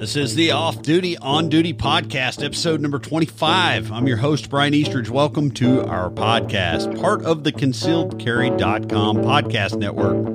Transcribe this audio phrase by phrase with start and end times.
[0.00, 3.92] This is the Off Duty On Duty Podcast, episode number 25.
[3.92, 5.10] I'm your host, Brian Eastridge.
[5.10, 10.26] Welcome to our podcast, part of the concealedcarry.com podcast network.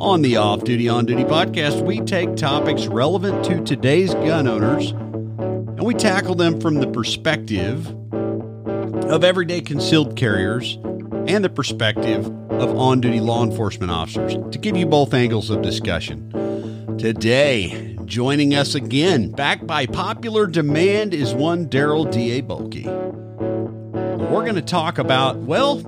[0.00, 4.90] On the Off Duty On Duty Podcast, we take topics relevant to today's gun owners
[4.90, 10.74] and we tackle them from the perspective of everyday concealed carriers
[11.28, 15.62] and the perspective of on duty law enforcement officers to give you both angles of
[15.62, 16.96] discussion.
[16.98, 22.42] Today, joining us again, back by popular demand, is one Darryl D.A.
[22.42, 22.86] Bolke.
[24.30, 25.82] We're going to talk about, well,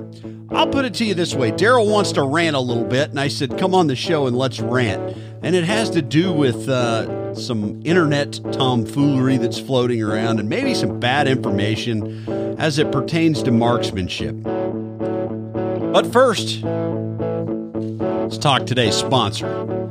[0.51, 3.19] I'll put it to you this way Darryl wants to rant a little bit, and
[3.19, 5.16] I said, come on the show and let's rant.
[5.43, 10.74] And it has to do with uh, some internet tomfoolery that's floating around and maybe
[10.74, 14.37] some bad information as it pertains to marksmanship.
[14.43, 19.90] But first, let's talk today's sponsor.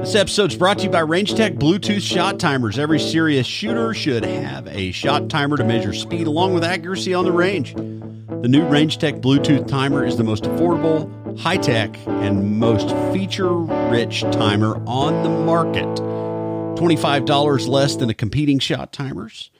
[0.00, 2.78] This episode is brought to you by Rangetech Bluetooth shot timers.
[2.78, 7.26] Every serious shooter should have a shot timer to measure speed along with accuracy on
[7.26, 7.74] the range.
[7.74, 14.22] The new Rangetech Bluetooth timer is the most affordable, high tech, and most feature rich
[14.32, 15.84] timer on the market.
[15.84, 19.50] $25 less than the competing shot timers.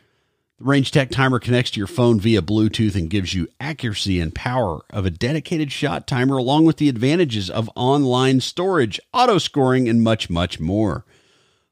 [0.61, 4.83] The Rangetech timer connects to your phone via Bluetooth and gives you accuracy and power
[4.91, 10.03] of a dedicated shot timer, along with the advantages of online storage, auto scoring, and
[10.03, 11.07] much, much more.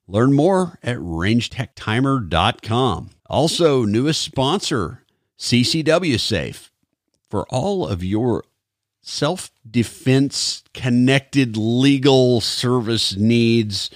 [0.07, 3.11] Learn more at rangetechtimer.com.
[3.27, 5.05] Also, newest sponsor,
[5.39, 6.73] CCW Safe.
[7.29, 8.43] For all of your
[9.03, 13.91] self defense connected legal service needs,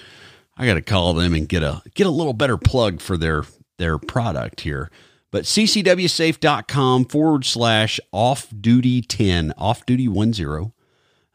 [0.59, 3.45] I got to call them and get a get a little better plug for their
[3.79, 4.91] their product here.
[5.31, 10.73] But ccwsafe.com forward slash off duty 10, off duty 10,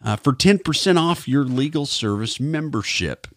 [0.03, 3.27] uh, for 10% off your legal service membership.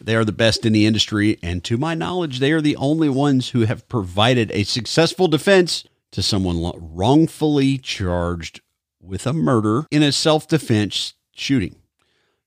[0.00, 3.08] They are the best in the industry, and to my knowledge, they are the only
[3.08, 8.60] ones who have provided a successful defense to someone wrongfully charged
[9.02, 11.76] with a murder in a self defense shooting.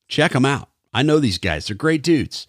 [0.08, 0.70] Check them out.
[0.94, 2.48] I know these guys, they're great dudes.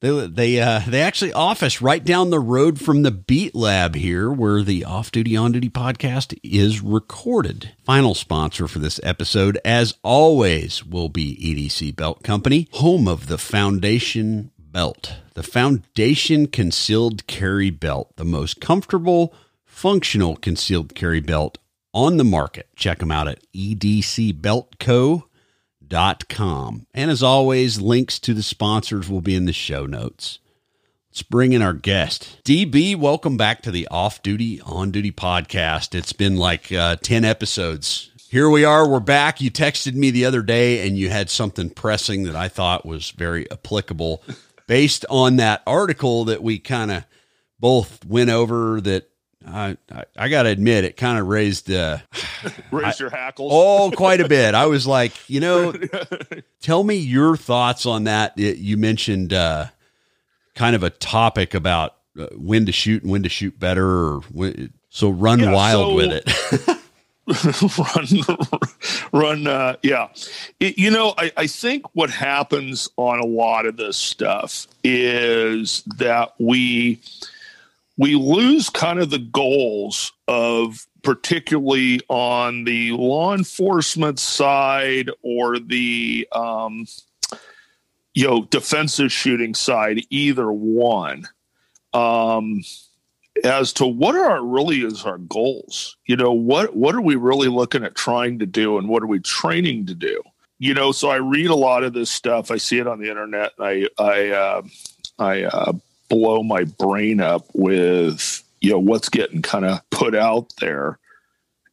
[0.00, 4.30] They they uh, they actually office right down the road from the Beat Lab here,
[4.30, 7.72] where the Off Duty On Duty podcast is recorded.
[7.84, 13.38] Final sponsor for this episode, as always, will be EDC Belt Company, home of the
[13.38, 19.32] Foundation Belt, the Foundation Concealed Carry Belt, the most comfortable,
[19.64, 21.56] functional concealed carry belt
[21.94, 22.68] on the market.
[22.76, 25.22] Check them out at edcbeltco.com
[26.28, 26.86] com.
[26.94, 30.38] And as always, links to the sponsors will be in the show notes.
[31.10, 32.40] Let's bring in our guest.
[32.44, 35.94] DB, welcome back to the Off Duty, On Duty podcast.
[35.94, 38.10] It's been like uh, 10 episodes.
[38.28, 38.86] Here we are.
[38.86, 39.40] We're back.
[39.40, 43.12] You texted me the other day and you had something pressing that I thought was
[43.12, 44.22] very applicable
[44.66, 47.04] based on that article that we kind of
[47.58, 49.08] both went over that
[49.46, 51.98] I, I, I got to admit, it kind of raised uh,
[52.70, 53.52] raised your hackles.
[53.54, 54.54] Oh, quite a bit.
[54.54, 55.72] I was like, you know,
[56.60, 58.36] tell me your thoughts on that.
[58.36, 59.66] You mentioned uh,
[60.54, 63.86] kind of a topic about uh, when to shoot and when to shoot better.
[63.86, 66.78] Or when, so run yeah, wild so, with it.
[69.12, 69.46] run, run.
[69.48, 70.08] Uh, yeah,
[70.60, 75.82] it, you know, I, I think what happens on a lot of this stuff is
[75.98, 77.00] that we
[77.98, 86.28] we lose kind of the goals of particularly on the law enforcement side or the
[86.32, 86.86] um,
[88.14, 91.28] you know defensive shooting side either one.
[91.92, 92.62] Um,
[93.44, 95.96] as to what are our, really is our goals?
[96.06, 99.06] You know what what are we really looking at trying to do and what are
[99.06, 100.22] we training to do?
[100.58, 102.50] You know so i read a lot of this stuff.
[102.50, 104.62] I see it on the internet and i i uh,
[105.18, 105.72] i uh,
[106.08, 110.98] blow my brain up with you know what's getting kind of put out there.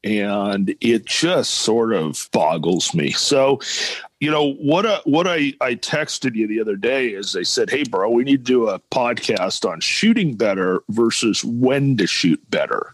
[0.05, 3.11] And it just sort of boggles me.
[3.11, 3.61] So
[4.19, 7.69] you know what uh, what I, I texted you the other day is they said
[7.69, 12.41] hey bro we need to do a podcast on shooting better versus when to shoot
[12.49, 12.93] better.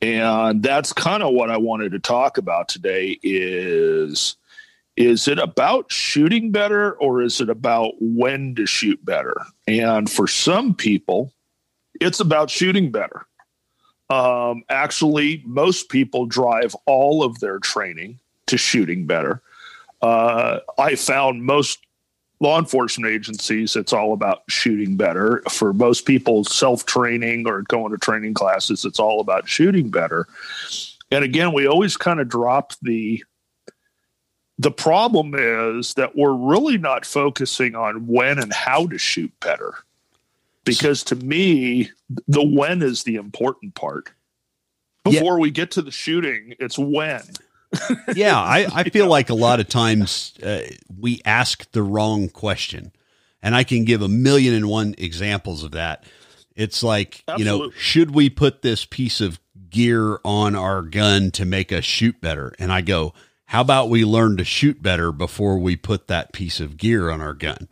[0.00, 4.37] And that's kind of what i wanted to talk about today is
[4.98, 9.32] is it about shooting better or is it about when to shoot better?
[9.68, 11.32] And for some people,
[12.00, 13.24] it's about shooting better.
[14.10, 18.18] Um, actually, most people drive all of their training
[18.48, 19.40] to shooting better.
[20.02, 21.78] Uh, I found most
[22.40, 25.44] law enforcement agencies, it's all about shooting better.
[25.48, 30.26] For most people, self training or going to training classes, it's all about shooting better.
[31.12, 33.22] And again, we always kind of drop the
[34.58, 39.74] the problem is that we're really not focusing on when and how to shoot better.
[40.64, 41.90] Because to me,
[42.26, 44.10] the when is the important part.
[45.04, 45.42] Before yeah.
[45.42, 47.22] we get to the shooting, it's when.
[48.14, 49.10] yeah, I, I feel yeah.
[49.10, 50.62] like a lot of times uh,
[50.98, 52.92] we ask the wrong question.
[53.40, 56.04] And I can give a million and one examples of that.
[56.56, 57.44] It's like, Absolutely.
[57.44, 59.38] you know, should we put this piece of
[59.70, 62.52] gear on our gun to make us shoot better?
[62.58, 63.14] And I go,
[63.48, 67.22] how about we learn to shoot better before we put that piece of gear on
[67.22, 67.66] our gun?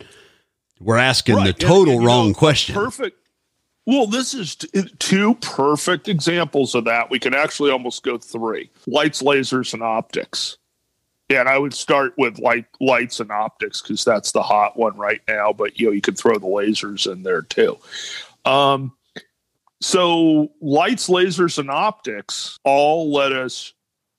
[0.79, 1.45] We're asking right.
[1.45, 2.73] the total and, and, wrong know, question.
[2.73, 3.15] Perfect.
[3.85, 7.11] Well, this is t- two perfect examples of that.
[7.11, 10.57] We can actually almost go three lights, lasers, and optics.
[11.29, 14.97] Yeah, and I would start with light, lights and optics because that's the hot one
[14.97, 15.53] right now.
[15.53, 17.77] But you know, you could throw the lasers in there too.
[18.45, 18.93] Um,
[19.79, 23.73] so lights, lasers, and optics all let us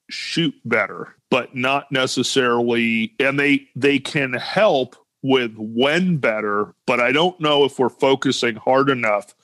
[0.09, 7.13] shoot better but not necessarily and they they can help with when better but i
[7.13, 9.35] don't know if we're focusing hard enough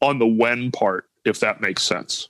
[0.00, 2.28] on the when part if that makes sense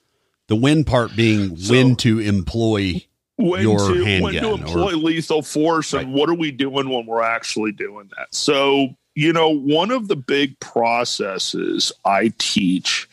[0.49, 2.95] the when part being so, when to employ
[3.37, 6.15] when your to, handgun when to employ or, lethal force and right.
[6.15, 10.17] what are we doing when we're actually doing that so you know one of the
[10.17, 13.09] big processes i teach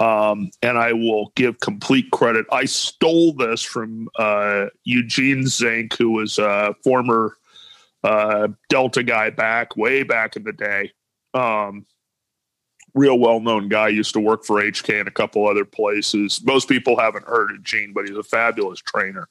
[0.00, 2.46] um, and I will give complete credit.
[2.50, 7.36] I stole this from uh, Eugene Zink, who was a former
[8.02, 10.92] uh, Delta guy back way back in the day.
[11.34, 11.86] Um,
[12.94, 16.42] real well known guy, used to work for HK and a couple other places.
[16.44, 19.28] Most people haven't heard of Gene, but he's a fabulous trainer.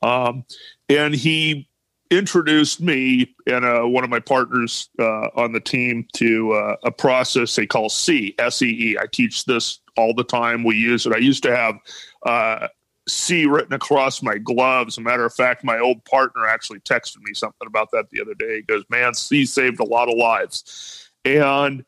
[0.00, 0.44] Um,
[0.88, 1.68] and he
[2.10, 6.92] introduced me and uh, one of my partners uh, on the team to uh, a
[6.92, 8.98] process they call C, S E E.
[8.98, 10.64] I teach this all the time.
[10.64, 11.12] We use it.
[11.12, 11.76] I used to have
[12.24, 12.68] uh,
[13.08, 14.94] C written across my gloves.
[14.94, 18.20] As a matter of fact, my old partner actually texted me something about that the
[18.20, 18.56] other day.
[18.56, 21.10] He goes, Man, C saved a lot of lives.
[21.24, 21.84] And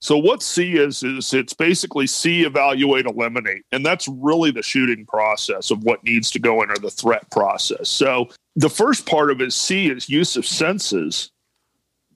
[0.00, 5.04] so what C is is it's basically C evaluate, eliminate, and that's really the shooting
[5.06, 7.88] process of what needs to go into the threat process.
[7.88, 11.30] So the first part of it, C, is use of senses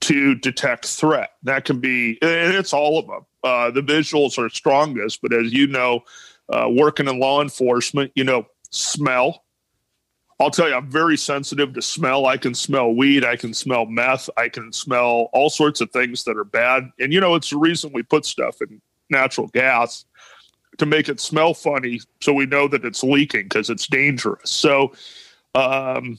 [0.03, 1.31] to detect threat.
[1.45, 3.27] That can be, and it's all of them.
[3.43, 6.05] Uh, the visuals are strongest, but as you know,
[6.49, 9.45] uh, working in law enforcement, you know, smell.
[10.41, 12.27] I'll tell you, I'm very sensitive to smell.
[12.27, 13.25] I can smell weed.
[13.25, 14.29] I can smell meth.
[14.37, 16.91] I can smell all sorts of things that are bad.
[16.99, 20.05] And, you know, it's the reason we put stuff in natural gas
[20.79, 24.51] to make it smell funny so we know that it's leaking because it's dangerous.
[24.51, 24.93] So,
[25.55, 26.19] um,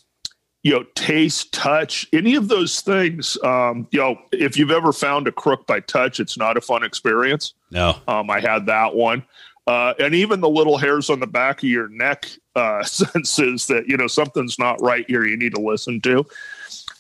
[0.63, 3.37] you know, taste, touch, any of those things.
[3.43, 6.83] Um, you know, if you've ever found a crook by touch, it's not a fun
[6.83, 7.53] experience.
[7.69, 7.97] No.
[8.07, 9.23] Um, I had that one.
[9.67, 13.87] Uh, and even the little hairs on the back of your neck uh, senses that,
[13.87, 16.25] you know, something's not right here, you need to listen to.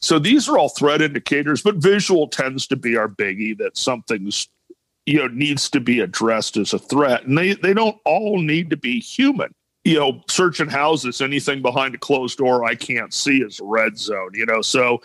[0.01, 4.49] So these are all threat indicators, but visual tends to be our biggie that something's,
[5.05, 7.23] you know, needs to be addressed as a threat.
[7.23, 11.93] And they, they don't all need to be human you know, searching houses, anything behind
[11.93, 14.61] a closed door I can't see is a red zone, you know.
[14.61, 15.01] So,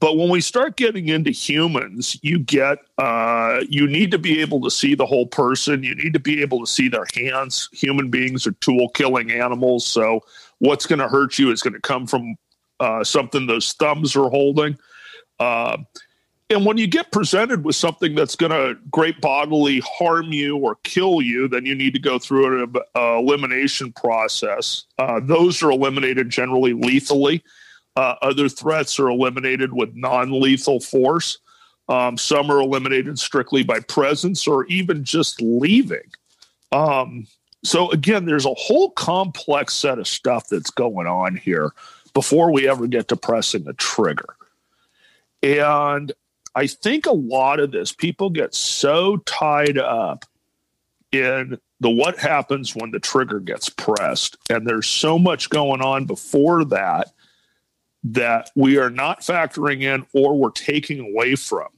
[0.00, 4.60] but when we start getting into humans, you get, uh, you need to be able
[4.62, 5.82] to see the whole person.
[5.82, 7.68] You need to be able to see their hands.
[7.72, 9.86] Human beings are tool killing animals.
[9.86, 10.20] So,
[10.58, 12.34] what's going to hurt you is going to come from
[12.80, 14.76] uh, something those thumbs are holding.
[15.38, 15.78] Uh,
[16.48, 20.76] and when you get presented with something that's going to great bodily harm you or
[20.84, 24.84] kill you, then you need to go through an uh, elimination process.
[24.98, 27.42] Uh, those are eliminated generally lethally.
[27.96, 31.38] Uh, other threats are eliminated with non lethal force.
[31.88, 36.12] Um, some are eliminated strictly by presence or even just leaving.
[36.72, 37.26] Um,
[37.64, 41.72] so, again, there's a whole complex set of stuff that's going on here
[42.14, 44.36] before we ever get to pressing the trigger.
[45.42, 46.12] And
[46.56, 50.24] I think a lot of this, people get so tied up
[51.12, 54.38] in the what happens when the trigger gets pressed.
[54.48, 57.12] And there's so much going on before that
[58.04, 61.68] that we are not factoring in or we're taking away from.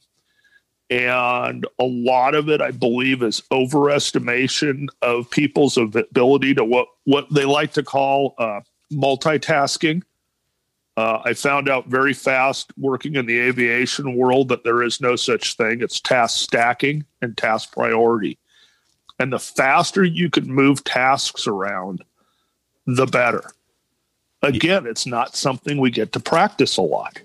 [0.90, 7.26] And a lot of it, I believe, is overestimation of people's ability to what, what
[7.32, 8.60] they like to call uh,
[8.92, 10.02] multitasking.
[10.98, 15.14] Uh, I found out very fast working in the aviation world that there is no
[15.14, 15.80] such thing.
[15.80, 18.36] It's task stacking and task priority.
[19.20, 22.02] And the faster you can move tasks around,
[22.84, 23.48] the better.
[24.42, 27.22] Again, it's not something we get to practice a lot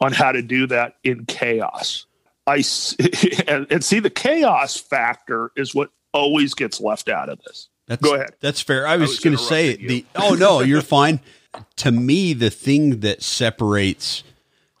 [0.00, 2.06] on how to do that in chaos.
[2.46, 2.62] I
[3.48, 7.70] and, and see the chaos factor is what always gets left out of this.
[7.88, 8.36] That's, Go ahead.
[8.38, 8.86] That's fair.
[8.86, 9.88] I was, was going to say you.
[9.88, 10.06] the.
[10.14, 11.18] Oh no, you're fine.
[11.76, 14.22] To me, the thing that separates,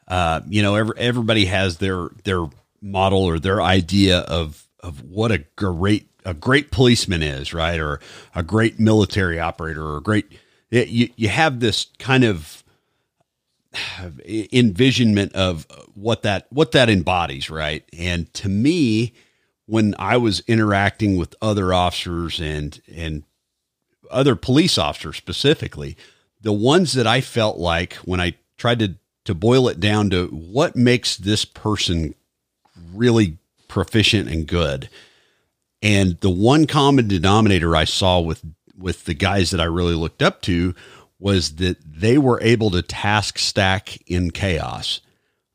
[0.06, 2.46] uh, you know, every, everybody has their their
[2.80, 8.00] model or their idea of of what a great a great policeman is, right, or
[8.34, 10.30] a great military operator, or a great
[10.70, 12.62] you you have this kind of
[14.26, 17.84] envisionment of what that what that embodies, right?
[17.96, 19.14] And to me,
[19.66, 23.24] when I was interacting with other officers and and
[24.10, 25.96] other police officers specifically,
[26.40, 30.26] the ones that I felt like when I tried to to boil it down to
[30.28, 32.14] what makes this person
[32.94, 33.36] really
[33.68, 34.88] proficient and good.
[35.82, 38.42] And the one common denominator I saw with
[38.76, 40.74] with the guys that I really looked up to
[41.18, 45.00] was that they were able to task stack in chaos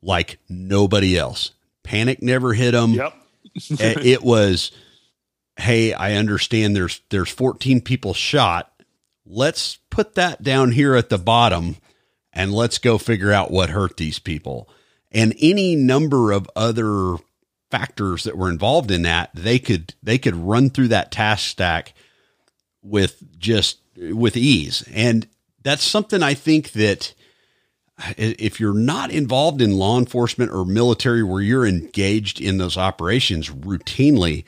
[0.02, 1.52] like nobody else.
[1.82, 2.92] Panic never hit them.
[2.92, 3.14] Yep.
[3.54, 4.72] it was,
[5.56, 8.72] hey, I understand there's there's 14 people shot.
[9.26, 11.76] Let's put that down here at the bottom
[12.32, 14.68] and let's go figure out what hurt these people.
[15.10, 17.16] And any number of other
[17.70, 21.94] factors that were involved in that, they could they could run through that task stack
[22.82, 24.84] with just with ease.
[24.92, 25.26] And
[25.62, 27.14] that's something I think that
[28.16, 33.50] if you're not involved in law enforcement or military where you're engaged in those operations
[33.50, 34.44] routinely,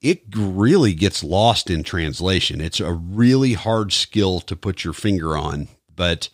[0.00, 2.60] it really gets lost in translation.
[2.60, 5.68] It's a really hard skill to put your finger on.
[5.94, 6.30] But,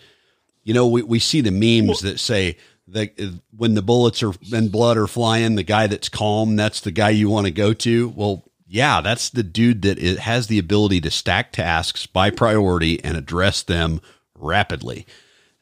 [0.62, 2.56] you know, we, we see the memes that say
[2.88, 6.92] that when the bullets are and blood are flying, the guy that's calm, that's the
[6.92, 8.08] guy you want to go to.
[8.10, 13.02] Well, yeah, that's the dude that it has the ability to stack tasks by priority
[13.02, 14.00] and address them
[14.36, 15.06] rapidly.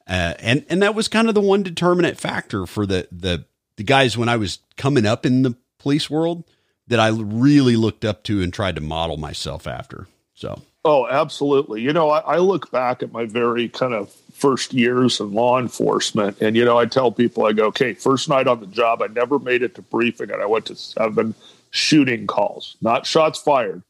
[0.07, 3.47] Uh, and and that was kind of the one determinant factor for the the
[3.77, 6.45] the guys when I was coming up in the police world
[6.87, 10.07] that I really looked up to and tried to model myself after.
[10.35, 10.63] So.
[10.85, 11.81] Oh, absolutely.
[11.81, 15.59] You know, I, I look back at my very kind of first years in law
[15.59, 19.01] enforcement, and you know, I tell people, I go, okay, first night on the job,
[19.01, 21.35] I never made it to briefing, and I went to seven
[21.71, 23.83] shooting calls, not shots fired,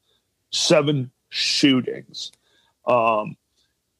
[0.52, 2.30] seven shootings.
[2.86, 3.36] Um,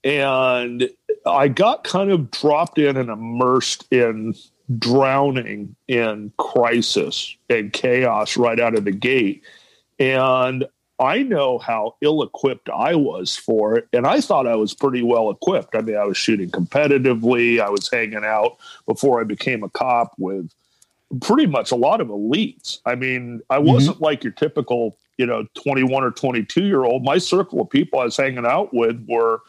[0.05, 0.89] and
[1.27, 4.35] I got kind of dropped in and immersed in
[4.79, 9.43] drowning in crisis and chaos right out of the gate.
[9.99, 10.67] And
[10.99, 13.89] I know how ill equipped I was for it.
[13.93, 15.75] And I thought I was pretty well equipped.
[15.75, 20.15] I mean, I was shooting competitively, I was hanging out before I became a cop
[20.19, 20.53] with
[21.21, 22.79] pretty much a lot of elites.
[22.87, 23.73] I mean, I mm-hmm.
[23.73, 24.05] wasn't mm-hmm.
[24.05, 27.05] like your typical, you know, 21 or 22 year old.
[27.05, 29.43] My circle of people I was hanging out with were,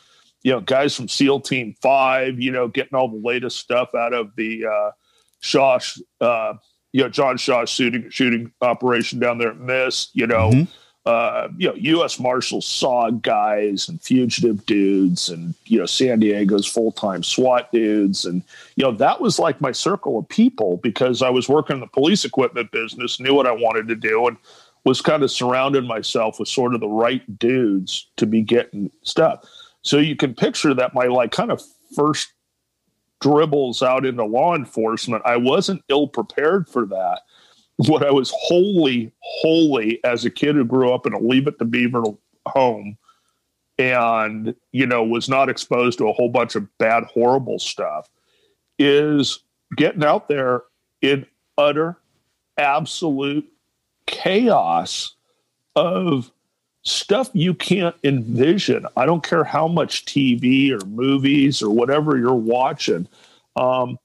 [0.44, 4.14] you know, guys from SEAL Team Five, you know, getting all the latest stuff out
[4.14, 4.92] of the uh,
[5.39, 5.80] Shaw,
[6.22, 6.54] uh,
[6.92, 10.51] you know, John Shaw shooting shooting operation down there at Miss, you know.
[10.51, 10.72] Mm-hmm
[11.06, 12.20] uh, you know, U.S.
[12.20, 18.25] Marshals SOG guys and fugitive dudes, and you know, San Diego's full time SWAT dudes,
[18.25, 18.42] and
[18.75, 21.88] you know, that was like my circle of people because I was working in the
[21.88, 24.38] police equipment business, knew what I wanted to do, and
[24.84, 29.44] was kind of surrounding myself with sort of the right dudes to be getting stuff.
[29.84, 31.62] So you can picture that my like kind of
[31.96, 32.34] first
[33.25, 37.22] dribbles out into law enforcement, I wasn't ill prepared for that.
[37.77, 41.58] What I was wholly, wholly as a kid who grew up in a Leave It
[41.58, 42.03] to Beaver
[42.46, 42.98] home
[43.79, 48.08] and, you know, was not exposed to a whole bunch of bad, horrible stuff
[48.77, 49.39] is
[49.75, 50.62] getting out there
[51.01, 51.25] in
[51.58, 51.98] utter,
[52.60, 53.51] absolute
[54.05, 55.15] chaos
[55.75, 56.32] of
[56.86, 58.86] stuff you can't envision.
[58.96, 63.08] I don't care how much TV or movies or whatever you're watching.
[63.56, 63.98] Um,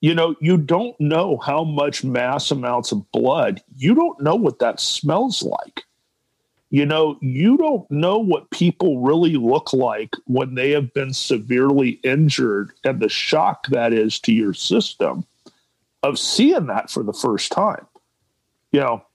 [0.00, 3.62] you know, you don't know how much mass amounts of blood.
[3.76, 5.84] You don't know what that smells like.
[6.68, 12.00] You know, you don't know what people really look like when they have been severely
[12.02, 15.24] injured and the shock that is to your system
[16.02, 17.86] of seeing that for the first time.
[18.72, 19.05] You know,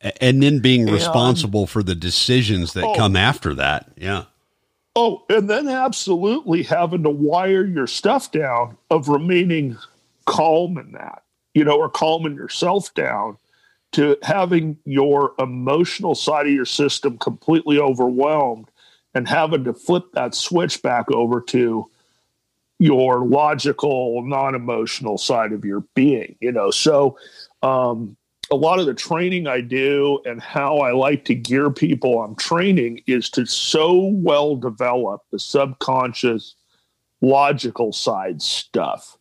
[0.00, 3.90] and then being responsible for the decisions that oh, come after that.
[3.96, 4.24] Yeah.
[4.94, 9.76] Oh, and then absolutely having to wire your stuff down of remaining
[10.24, 11.22] calm in that,
[11.54, 13.36] you know, or calming yourself down
[13.92, 18.70] to having your emotional side of your system completely overwhelmed
[19.14, 21.90] and having to flip that switch back over to
[22.78, 26.70] your logical, non emotional side of your being, you know.
[26.70, 27.18] So,
[27.62, 28.16] um,
[28.50, 32.36] a lot of the training I do and how I like to gear people I'm
[32.36, 36.54] training is to so well develop the subconscious
[37.20, 39.16] logical side stuff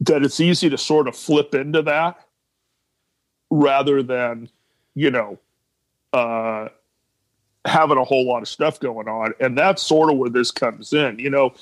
[0.00, 2.18] that it's easy to sort of flip into that
[3.50, 4.48] rather than,
[4.94, 5.38] you know,
[6.12, 6.68] uh,
[7.64, 9.34] having a whole lot of stuff going on.
[9.40, 11.18] And that's sort of where this comes in.
[11.18, 11.54] You know,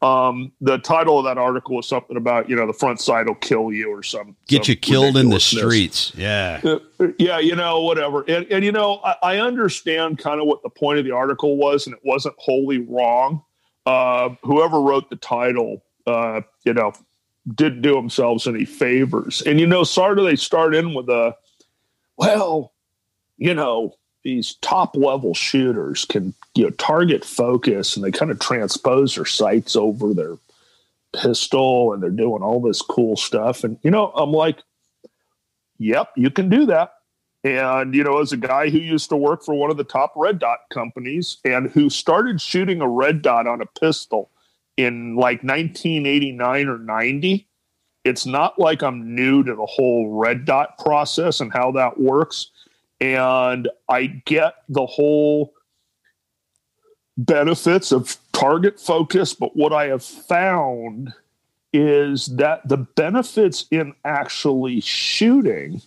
[0.00, 3.34] um, the title of that article was something about, you know, the front side will
[3.34, 6.12] kill you or some get some you killed in the streets.
[6.14, 6.60] Yeah.
[6.62, 7.38] Uh, yeah.
[7.38, 8.22] You know, whatever.
[8.28, 11.56] And, and you know, I, I, understand kind of what the point of the article
[11.56, 13.42] was, and it wasn't wholly wrong.
[13.86, 16.92] Uh, whoever wrote the title, uh, you know,
[17.54, 19.42] didn't do themselves any favors.
[19.42, 21.34] And, you know, sort of they start in with a,
[22.16, 22.72] well,
[23.36, 23.94] you know,
[24.28, 29.24] these top level shooters can you know target focus and they kind of transpose their
[29.24, 30.36] sights over their
[31.14, 33.64] pistol and they're doing all this cool stuff.
[33.64, 34.58] And you know i'm like
[35.78, 36.92] yep you can do that.
[37.42, 40.12] And you know as a guy who used to work for one of the top
[40.14, 44.30] red dot companies and who started shooting a red dot on a pistol
[44.76, 47.48] in like 1989 or 90
[48.04, 52.50] it's not like i'm new to the whole red dot process and how that works
[53.00, 55.52] and I get the whole
[57.16, 61.12] benefits of target focus, but what I have found
[61.72, 65.82] is that the benefits in actually shooting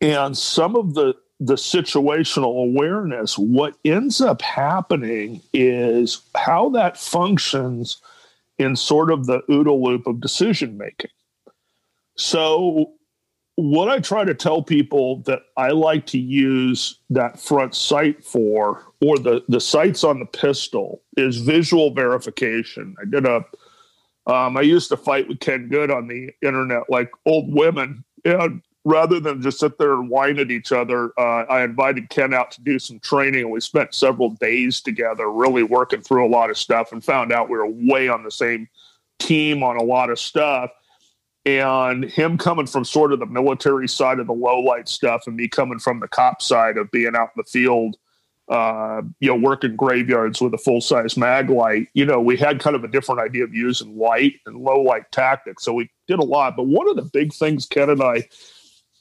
[0.00, 8.00] and some of the the situational awareness what ends up happening is how that functions
[8.58, 11.10] in sort of the OODA loop of decision making
[12.16, 12.92] so
[13.56, 18.84] what I try to tell people that I like to use that front sight for,
[19.00, 22.94] or the the sights on the pistol, is visual verification.
[23.00, 23.44] I did a,
[24.26, 28.62] um, I used to fight with Ken Good on the internet like old women, and
[28.84, 32.50] rather than just sit there and whine at each other, uh, I invited Ken out
[32.52, 36.48] to do some training, and we spent several days together, really working through a lot
[36.48, 38.66] of stuff, and found out we were way on the same
[39.18, 40.70] team on a lot of stuff
[41.44, 45.36] and him coming from sort of the military side of the low light stuff and
[45.36, 47.96] me coming from the cop side of being out in the field
[48.48, 52.60] uh, you know working graveyards with a full size mag light you know we had
[52.60, 55.64] kind of a different idea of using light and low light tactics.
[55.64, 56.56] So we did a lot.
[56.56, 58.16] But one of the big things ken and i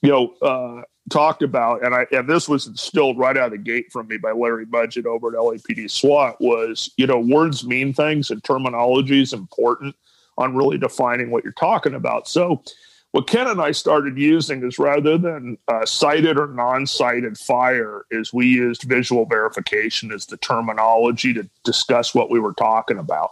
[0.01, 3.57] you know uh, talked about and i and this was instilled right out of the
[3.57, 7.93] gate from me by larry Mudgett over at lapd swat was you know words mean
[7.93, 9.95] things and terminology is important
[10.41, 12.27] on really defining what you're talking about.
[12.27, 12.63] So,
[13.11, 18.33] what Ken and I started using is rather than uh, sighted or non-sighted fire, is
[18.33, 23.31] we used visual verification as the terminology to discuss what we were talking about.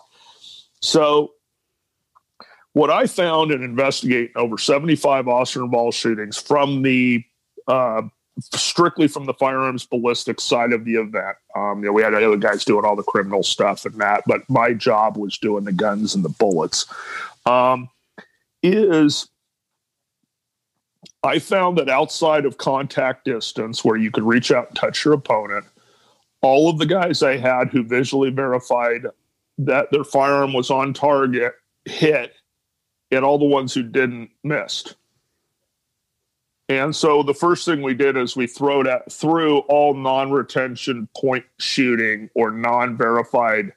[0.81, 1.33] So,
[2.73, 7.23] what I found in investigating over 75 officer involved shootings from the
[7.67, 8.03] uh,
[8.41, 11.37] strictly from the firearms ballistic side of the event.
[11.55, 14.49] Um, you know, we had other guys doing all the criminal stuff and that, but
[14.49, 16.85] my job was doing the guns and the bullets.
[17.45, 17.89] Um,
[18.61, 19.29] is
[21.23, 25.13] I found that outside of contact distance, where you could reach out and touch your
[25.13, 25.65] opponent,
[26.41, 29.05] all of the guys I had who visually verified
[29.57, 31.53] that their firearm was on target
[31.85, 32.33] hit,
[33.11, 34.95] and all the ones who didn't missed.
[36.69, 41.43] And so the first thing we did is we threw that through all non-retention point
[41.57, 43.73] shooting or non-verified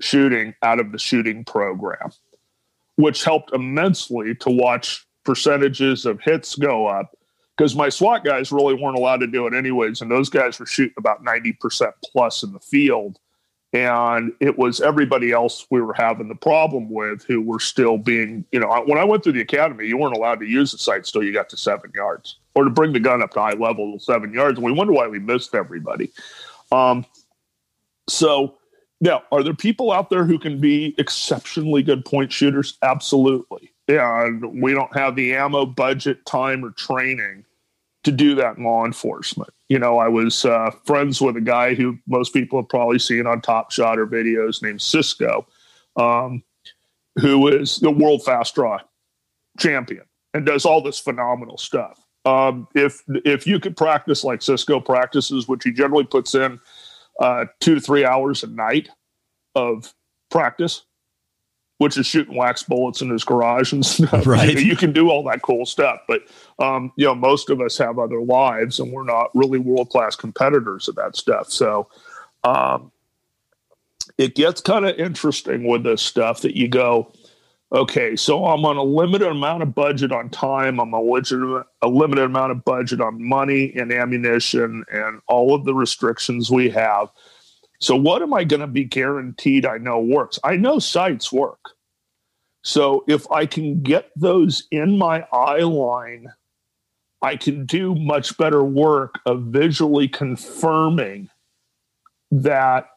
[0.00, 2.12] shooting out of the shooting program,
[2.94, 7.16] which helped immensely to watch percentages of hits go up
[7.56, 10.66] because my SWAT guys really weren't allowed to do it anyways, and those guys were
[10.66, 13.18] shooting about 90% plus in the field
[13.72, 18.44] and it was everybody else we were having the problem with who were still being
[18.50, 21.04] you know when i went through the academy you weren't allowed to use the sight
[21.04, 23.98] till you got to seven yards or to bring the gun up to high level
[23.98, 24.58] seven yards.
[24.58, 26.10] And we wonder why we missed everybody.
[26.72, 27.04] Um,
[28.08, 28.56] so
[29.00, 32.76] now are there people out there who can be exceptionally good point shooters?
[32.82, 33.72] Absolutely.
[33.88, 37.44] And we don't have the ammo budget time or training
[38.04, 39.50] to do that in law enforcement.
[39.70, 43.26] You know, I was uh, friends with a guy who most people have probably seen
[43.26, 45.46] on Top Shot or videos named Cisco,
[45.94, 46.42] um,
[47.20, 48.80] who is the world fast draw
[49.60, 50.02] champion
[50.34, 52.00] and does all this phenomenal stuff.
[52.24, 56.58] Um, if if you could practice like Cisco practices, which he generally puts in
[57.20, 58.88] uh, two to three hours a night
[59.54, 59.94] of
[60.32, 60.84] practice,
[61.80, 64.26] which is shooting wax bullets in his garage and stuff.
[64.26, 64.50] Right.
[64.50, 66.20] You, know, you can do all that cool stuff, but
[66.58, 70.14] um, you know, most of us have other lives, and we're not really world class
[70.14, 71.50] competitors of that stuff.
[71.50, 71.88] So,
[72.44, 72.92] um,
[74.18, 77.14] it gets kind of interesting with this stuff that you go,
[77.72, 80.80] okay, so I'm on a limited amount of budget on time.
[80.80, 85.64] I'm a limited, a limited amount of budget on money and ammunition and all of
[85.64, 87.08] the restrictions we have.
[87.80, 90.38] So, what am I going to be guaranteed I know works?
[90.44, 91.60] I know sights work.
[92.62, 96.28] So, if I can get those in my eye line
[97.22, 101.28] I can do much better work of visually confirming
[102.30, 102.88] that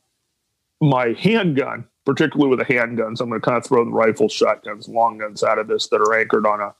[0.79, 4.87] my handgun, particularly with the handguns, I'm going to kind of throw the rifles, shotguns,
[4.87, 6.73] long guns out of this that are anchored on a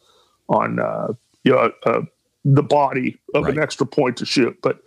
[0.49, 1.13] on uh,
[1.43, 2.01] you know uh,
[2.45, 3.53] the body of right.
[3.53, 4.57] an extra point to shoot.
[4.61, 4.79] But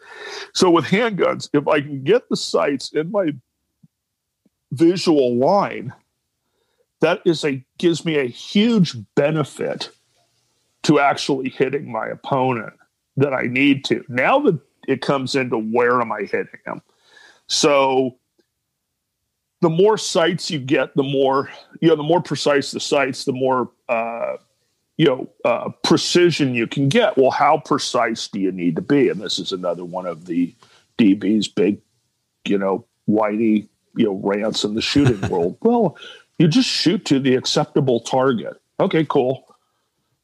[0.53, 3.33] so with handguns, if I can get the sights in my
[4.73, 5.93] visual line,
[7.01, 9.91] that is a gives me a huge benefit
[10.83, 12.75] to actually hitting my opponent
[13.17, 14.05] that I need to.
[14.09, 16.83] Now that it comes into where am I hitting them?
[17.49, 18.19] So
[19.63, 23.33] the more sights you get, the more you know, the more precise the sights, the
[23.33, 24.37] more uh,
[24.97, 27.17] you know uh, precision you can get.
[27.17, 29.09] Well, how precise do you need to be?
[29.09, 30.55] And this is another one of the
[30.99, 31.81] DB's big,
[32.47, 35.57] you know, whitey, you know, rants in the shooting world.
[35.61, 35.97] Well,
[36.39, 38.61] you just shoot to the acceptable target.
[38.81, 39.45] Okay, cool.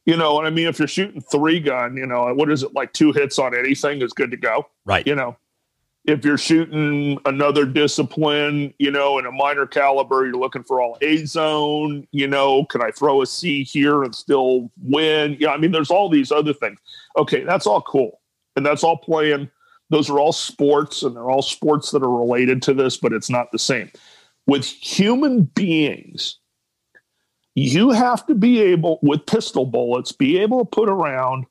[0.05, 0.67] You know what I mean?
[0.67, 4.03] If you're shooting three gun, you know, what is it like two hits on anything
[4.03, 4.67] is good to go.
[4.85, 5.07] Right.
[5.07, 5.37] You know,
[6.05, 10.99] if you're shooting another discipline, you know, in a minor caliber, you're looking for all
[11.01, 15.37] A zone, you know, can I throw a C here and still win?
[15.39, 16.81] Yeah, I mean, there's all these other things.
[17.17, 18.21] Okay, that's all cool.
[18.57, 19.49] And that's all playing.
[19.91, 23.31] Those are all sports and they're all sports that are related to this, but it's
[23.31, 23.91] not the same.
[24.47, 26.39] With human beings,
[27.55, 31.47] you have to be able, with pistol bullets, be able to put around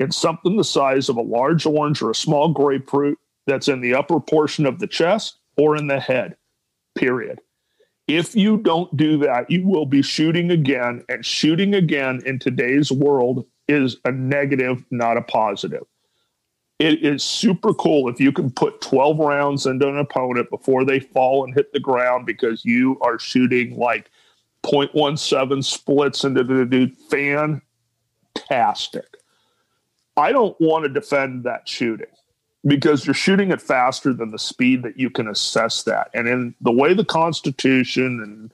[0.00, 3.94] in something the size of a large orange or a small grapefruit that's in the
[3.94, 6.36] upper portion of the chest or in the head,
[6.94, 7.40] period.
[8.08, 12.90] If you don't do that, you will be shooting again, and shooting again in today's
[12.90, 15.84] world is a negative, not a positive.
[16.78, 20.98] It is super cool if you can put 12 rounds into an opponent before they
[20.98, 24.10] fall and hit the ground because you are shooting like
[24.64, 26.96] 0.17 splits into the dude.
[28.34, 29.06] Fantastic.
[30.16, 32.08] I don't want to defend that shooting
[32.66, 36.10] because you're shooting it faster than the speed that you can assess that.
[36.14, 38.52] And in the way the Constitution and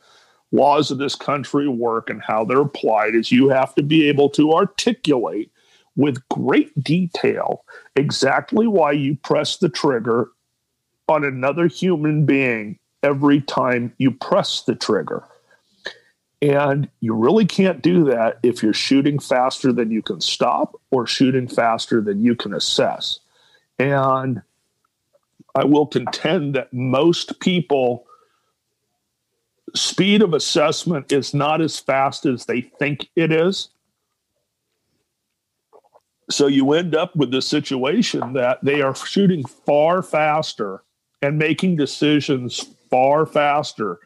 [0.50, 4.30] laws of this country work and how they're applied is you have to be able
[4.30, 5.50] to articulate
[5.96, 7.64] with great detail
[7.96, 10.30] exactly why you press the trigger
[11.08, 15.24] on another human being every time you press the trigger.
[16.40, 21.06] And you really can't do that if you're shooting faster than you can stop or
[21.06, 23.18] shooting faster than you can assess.
[23.78, 24.42] And
[25.54, 28.06] I will contend that most people
[29.74, 33.68] speed of assessment is not as fast as they think it is.
[36.30, 40.82] So you end up with the situation that they are shooting far faster
[41.22, 43.98] and making decisions far faster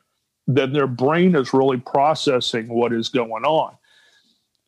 [0.47, 3.77] than their brain is really processing what is going on.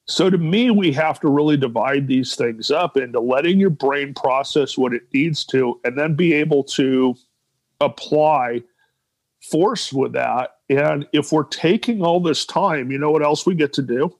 [0.06, 4.12] So to me, we have to really divide these things up into letting your brain
[4.12, 7.14] process what it needs to and then be able to
[7.80, 8.62] apply
[9.40, 10.56] force with that.
[10.68, 14.14] And if we're taking all this time, you know what else we get to do?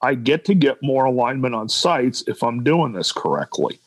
[0.00, 3.78] I get to get more alignment on sights if I'm doing this correctly.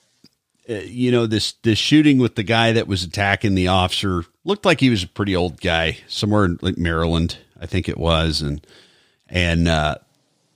[0.69, 4.63] Uh, you know this this shooting with the guy that was attacking the officer looked
[4.63, 8.41] like he was a pretty old guy somewhere in like Maryland, I think it was,
[8.41, 8.65] and
[9.27, 9.95] and uh,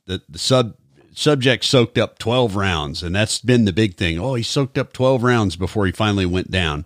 [0.06, 0.76] the the sub
[1.14, 4.20] subject soaked up 12 rounds and that's been the big thing.
[4.20, 6.86] Oh he soaked up 12 rounds before he finally went down.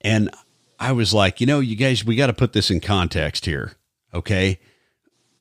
[0.00, 0.30] And
[0.78, 3.72] i was like you know you guys we got to put this in context here
[4.14, 4.60] okay?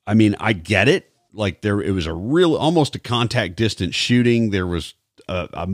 [0.05, 1.12] I mean i get it.
[1.33, 4.49] Like there it was a real almost a contact distance shooting.
[4.49, 4.95] There was
[5.27, 5.69] a, a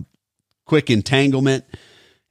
[0.65, 1.65] quick entanglement.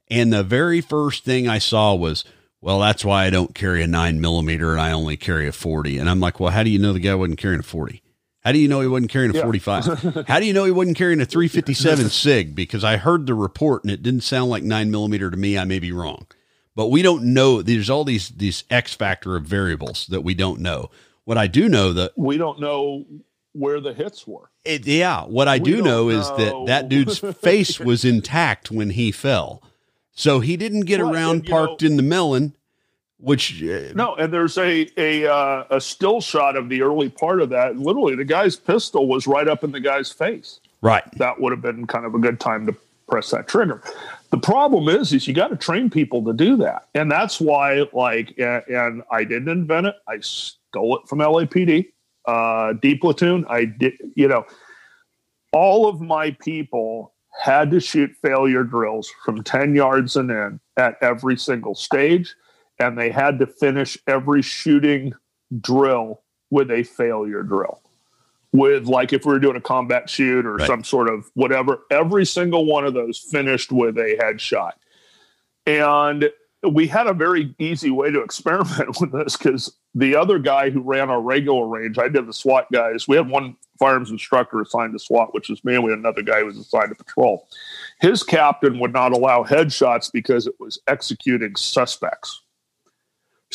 [0.07, 2.23] And the very first thing i saw was
[2.65, 5.99] well, that's why I don't carry a nine millimeter and I only carry a 40.
[5.99, 8.01] And I'm like, well, how do you know the guy wasn't carrying a 40?
[8.45, 9.41] How do you know he wasn't carrying a yeah.
[9.41, 10.25] 45?
[10.27, 12.53] How do you know he wasn't carrying a 357 SIG?
[12.53, 15.57] Because I heard the report and it didn't sound like nine millimeter to me.
[15.57, 16.27] I may be wrong,
[16.75, 17.63] but we don't know.
[17.63, 20.91] There's all these these X factor of variables that we don't know.
[21.23, 23.05] What I do know that we don't know
[23.53, 24.51] where the hits were.
[24.63, 28.69] It, yeah, what I we do know, know is that that dude's face was intact
[28.69, 29.63] when he fell,
[30.11, 32.55] so he didn't get right, around and, parked know, in the melon
[33.19, 37.41] which uh, no, and there's a a uh, a still shot of the early part
[37.41, 37.77] of that.
[37.77, 40.59] Literally, the guy's pistol was right up in the guy's face.
[40.81, 41.03] Right.
[41.17, 42.75] That would have been kind of a good time to
[43.07, 43.81] press that trigger.
[44.31, 47.85] The problem is, is you got to train people to do that, and that's why,
[47.93, 49.95] like, and, and I didn't invent it.
[50.07, 51.87] I stole it from LAPD,
[52.25, 53.45] uh, D platoon.
[53.47, 54.45] I did, you know,
[55.53, 60.97] all of my people had to shoot failure drills from ten yards and in at
[61.01, 62.35] every single stage
[62.79, 65.13] and they had to finish every shooting
[65.61, 67.81] drill with a failure drill.
[68.53, 70.67] with like if we were doing a combat shoot or Right.
[70.67, 71.79] some sort of whatever.
[71.91, 74.71] Every single one of those finished with a headshot,
[75.65, 76.29] and
[76.71, 80.81] we had a very easy way to experiment with this because the other guy who
[80.81, 83.07] ran our regular range, I did the SWAT guys.
[83.09, 86.21] We had one firearms instructor assigned to SWAT, which was me, and we had another
[86.21, 87.47] guy who was assigned to patrol.
[87.99, 92.41] His captain would not allow headshots because it was executing suspects.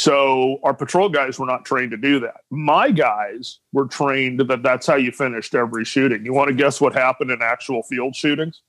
[0.00, 2.40] So our patrol guys were not trained to do that.
[2.50, 6.24] My guys were trained that that's how you finished every shooting.
[6.24, 8.62] You want to guess what happened in actual field shootings?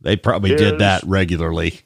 [0.00, 1.80] They probably Is- did that regularly.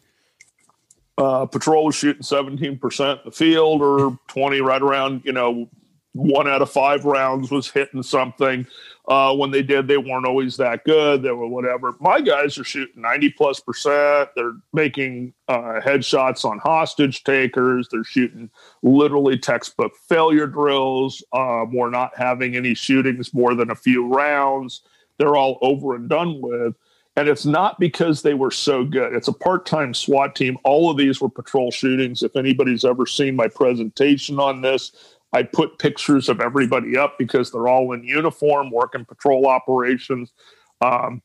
[1.19, 5.69] uh, patrol was shooting 17% in the field or 20 right around you know
[6.13, 8.67] one out of five rounds was hitting something
[9.07, 11.23] uh, when they did they weren't always that good.
[11.23, 11.95] They were whatever.
[12.01, 14.31] My guys are shooting 90 plus percent.
[14.35, 17.89] They're making uh, headshots on hostage takers.
[17.91, 18.51] They're shooting
[18.83, 21.23] literally textbook failure drills.
[21.33, 24.83] Um, we're not having any shootings more than a few rounds.
[25.19, 26.75] They're all over and done with.
[27.17, 29.15] And it's not because they were so good.
[29.15, 30.59] It's a part time SWAT team.
[30.65, 32.25] All of these were patrol shootings.
[32.25, 37.51] If anybody's ever seen my presentation on this, I put pictures of everybody up because
[37.51, 40.33] they're all in uniform, working patrol operations.
[40.81, 41.23] Um,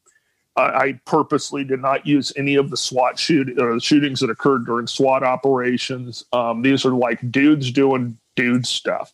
[0.55, 4.65] I, I purposely did not use any of the SWAT shoot, uh, shootings that occurred
[4.65, 6.25] during SWAT operations.
[6.33, 9.13] Um, these are like dudes doing dude stuff.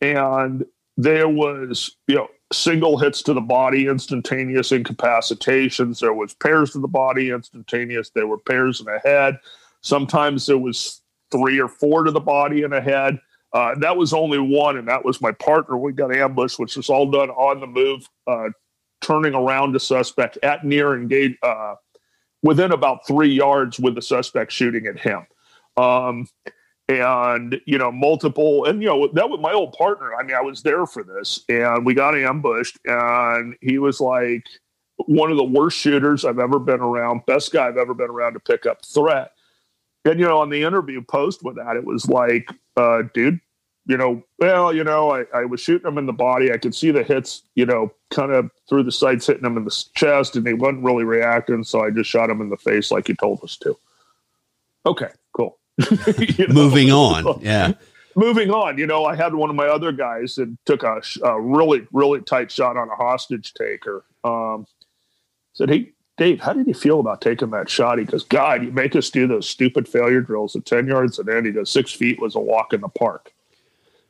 [0.00, 0.64] And
[0.96, 6.00] there was, you know, single hits to the body, instantaneous incapacitations.
[6.00, 8.10] There was pairs to the body, instantaneous.
[8.10, 9.38] There were pairs in the head.
[9.82, 13.18] Sometimes there was three or four to the body and a head.
[13.52, 15.76] Uh, that was only one, and that was my partner.
[15.76, 18.48] We got ambushed, which was all done on the move, uh,
[19.00, 21.74] turning around the suspect at near engage, uh,
[22.42, 25.26] within about three yards with the suspect shooting at him.
[25.76, 26.26] Um,
[26.88, 30.40] and you know multiple and you know that was my old partner i mean i
[30.40, 34.44] was there for this and we got ambushed and he was like
[35.06, 38.34] one of the worst shooters i've ever been around best guy i've ever been around
[38.34, 39.30] to pick up threat
[40.04, 43.40] and you know on the interview post with that it was like uh dude
[43.86, 46.74] you know well you know I, I was shooting him in the body i could
[46.74, 50.36] see the hits you know kind of through the sights hitting him in the chest
[50.36, 53.14] and he wasn't really reacting so i just shot him in the face like he
[53.14, 53.76] told us to
[54.86, 55.58] okay cool
[56.38, 56.54] You know?
[56.54, 57.40] Moving on.
[57.42, 57.72] Yeah.
[58.14, 61.40] moving on, you know, I had one of my other guys that took a, a
[61.40, 64.04] really, really tight shot on a hostage taker.
[64.22, 64.66] Um,
[65.54, 67.98] said, Hey, Dave, how did you feel about taking that shot?
[67.98, 71.26] He goes, God, you make us do those stupid failure drills at 10 yards and
[71.26, 73.34] then he goes, six feet was a walk in the park.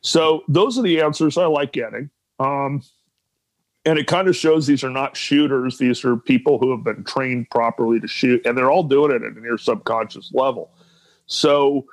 [0.01, 2.11] So those are the answers I like getting.
[2.39, 2.83] Um,
[3.83, 5.79] and it kind of shows these are not shooters.
[5.79, 9.23] These are people who have been trained properly to shoot, and they're all doing it
[9.23, 10.69] at a near subconscious level.
[11.25, 11.87] So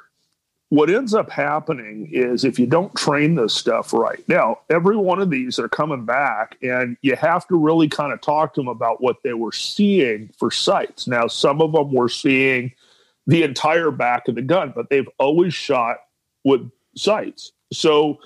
[0.70, 4.26] what ends up happening is if you don't train this stuff right.
[4.28, 8.20] Now every one of these are coming back and you have to really kind of
[8.20, 11.08] talk to them about what they were seeing for sights.
[11.08, 12.72] Now some of them were seeing
[13.26, 15.98] the entire back of the gun but they've always shot
[16.44, 17.50] with sights.
[17.72, 18.20] So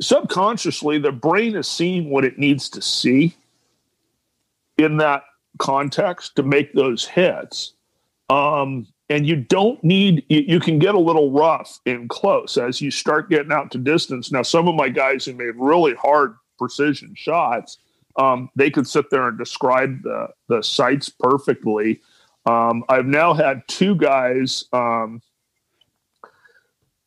[0.00, 3.36] subconsciously the brain is seeing what it needs to see
[4.78, 5.24] in that
[5.58, 7.74] context to make those hits.
[8.30, 12.80] Um, and you don't need you, you can get a little rough in close as
[12.80, 14.32] you start getting out to distance.
[14.32, 17.78] Now some of my guys who made really hard precision shots
[18.16, 22.00] um, they could sit there and describe the the sights perfectly.
[22.44, 25.22] Um, i've now had two guys um,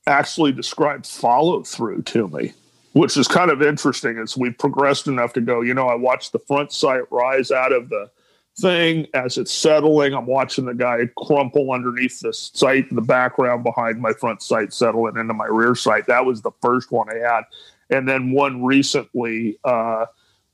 [0.07, 2.53] actually describe follow through to me
[2.93, 6.31] which is kind of interesting as we've progressed enough to go you know i watched
[6.31, 8.09] the front sight rise out of the
[8.57, 10.13] thing as it's settling.
[10.13, 14.73] I'm watching the guy crumple underneath the sight in the background behind my front sight
[14.73, 16.07] settling into my rear sight.
[16.07, 17.43] That was the first one I had.
[17.89, 20.05] And then one recently uh,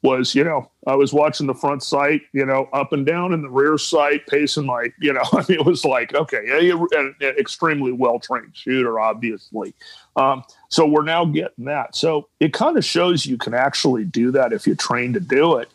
[0.03, 3.43] was, you know, I was watching the front sight, you know, up and down in
[3.43, 7.15] the rear sight, pacing my, you know, I mean, it was like, okay, yeah, an
[7.37, 9.73] extremely well trained shooter, obviously.
[10.15, 11.95] Um, so we're now getting that.
[11.95, 15.57] So it kind of shows you can actually do that if you train to do
[15.57, 15.69] it.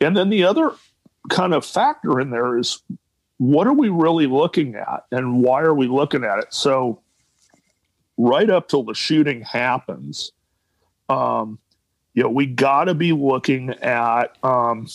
[0.00, 0.72] And then the other
[1.30, 2.82] kind of factor in there is
[3.38, 6.54] what are we really looking at and why are we looking at it?
[6.54, 7.00] So,
[8.16, 10.32] right up till the shooting happens,
[11.08, 11.58] um,
[12.14, 14.36] you know, we got to be looking at.
[14.44, 14.86] Um,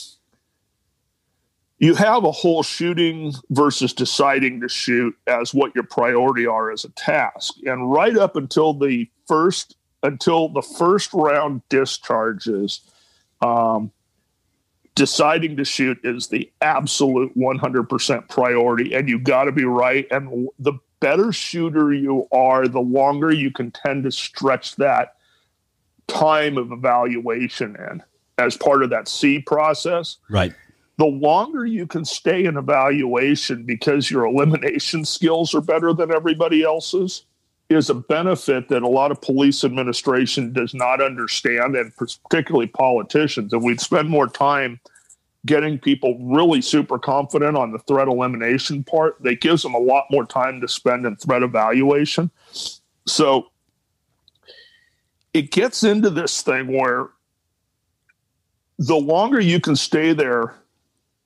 [1.80, 6.86] you have a whole shooting versus deciding to shoot as what your priority are as
[6.86, 12.82] a task, and right up until the first until the first round discharges.
[13.42, 13.92] Um,
[14.98, 20.50] deciding to shoot is the absolute 100% priority and you got to be right and
[20.58, 25.18] the better shooter you are the longer you can tend to stretch that
[26.08, 28.02] time of evaluation in
[28.40, 30.18] as part of that C process.
[30.32, 30.52] Right.
[30.98, 36.64] The longer you can stay in evaluation because your elimination skills are better than everybody
[36.64, 37.24] else's
[37.70, 43.52] is a benefit that a lot of police administration does not understand, and particularly politicians.
[43.52, 44.80] And we'd spend more time
[45.46, 49.22] getting people really super confident on the threat elimination part.
[49.22, 52.32] That gives them a lot more time to spend in threat evaluation.
[53.06, 53.48] So
[55.34, 57.10] it gets into this thing where
[58.80, 60.56] the longer you can stay there,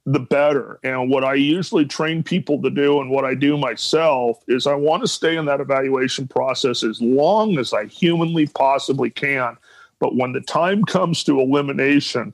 [0.05, 0.79] the better.
[0.83, 4.73] And what I usually train people to do and what I do myself is I
[4.73, 9.57] want to stay in that evaluation process as long as I humanly possibly can.
[9.99, 12.33] But when the time comes to elimination,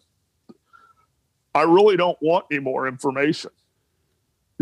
[1.53, 3.51] I really don't want any more information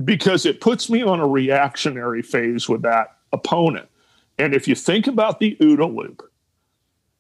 [0.04, 3.88] because it puts me on a reactionary phase with that opponent.
[4.38, 6.30] And if you think about the OODA loop,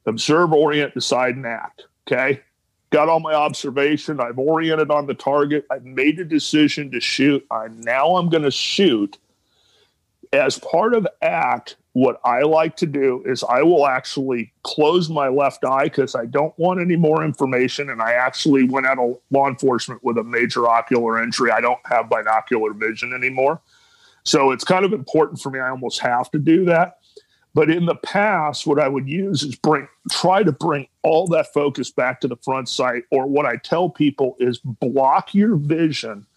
[0.05, 2.41] observe, orient, decide, and act, okay?
[2.95, 4.21] Got all my observation.
[4.21, 5.65] I've oriented on the target.
[5.69, 7.45] I've made a decision to shoot.
[7.51, 9.17] I now I'm going to shoot.
[10.31, 15.27] As part of act, what I like to do is I will actually close my
[15.27, 17.89] left eye because I don't want any more information.
[17.89, 21.51] And I actually went out of law enforcement with a major ocular injury.
[21.51, 23.59] I don't have binocular vision anymore.
[24.23, 25.59] So it's kind of important for me.
[25.59, 26.99] I almost have to do that.
[27.55, 31.53] But in the past, what I would use is bring try to bring all that
[31.53, 33.03] focus back to the front sight.
[33.11, 36.27] Or what I tell people is block your vision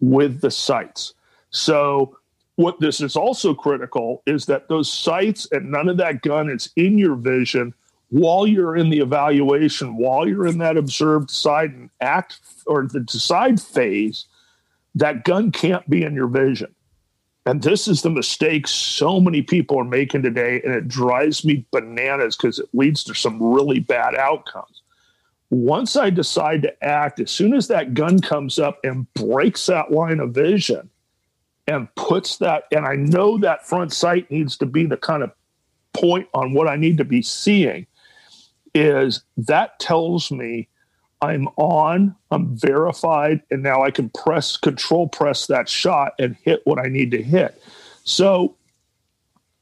[0.00, 1.12] with the sights.
[1.50, 2.16] So
[2.54, 6.70] what this is also critical is that those sights and none of that gun is
[6.76, 7.74] in your vision
[8.10, 13.00] while you're in the evaluation, while you're in that observed side and act or the
[13.00, 14.26] decide phase,
[14.94, 16.72] that gun can't be in your vision.
[17.46, 20.60] And this is the mistake so many people are making today.
[20.62, 24.82] And it drives me bananas because it leads to some really bad outcomes.
[25.48, 29.90] Once I decide to act, as soon as that gun comes up and breaks that
[29.90, 30.88] line of vision
[31.66, 35.32] and puts that, and I know that front sight needs to be the kind of
[35.92, 37.86] point on what I need to be seeing,
[38.74, 40.68] is that tells me
[41.22, 46.62] I'm on, I'm verified, and now I can press control press that shot and hit
[46.64, 47.62] what I need to hit.
[48.04, 48.56] So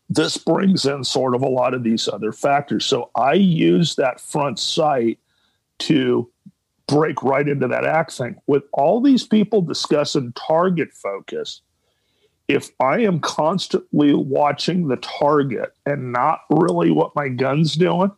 [0.08, 2.86] this brings in sort of a lot of these other factors.
[2.86, 5.18] So I use that front sight
[5.80, 6.30] to
[6.86, 8.38] break right into that accent.
[8.46, 11.60] With all these people discussing target focus,
[12.46, 18.10] if I am constantly watching the target and not really what my gun's doing,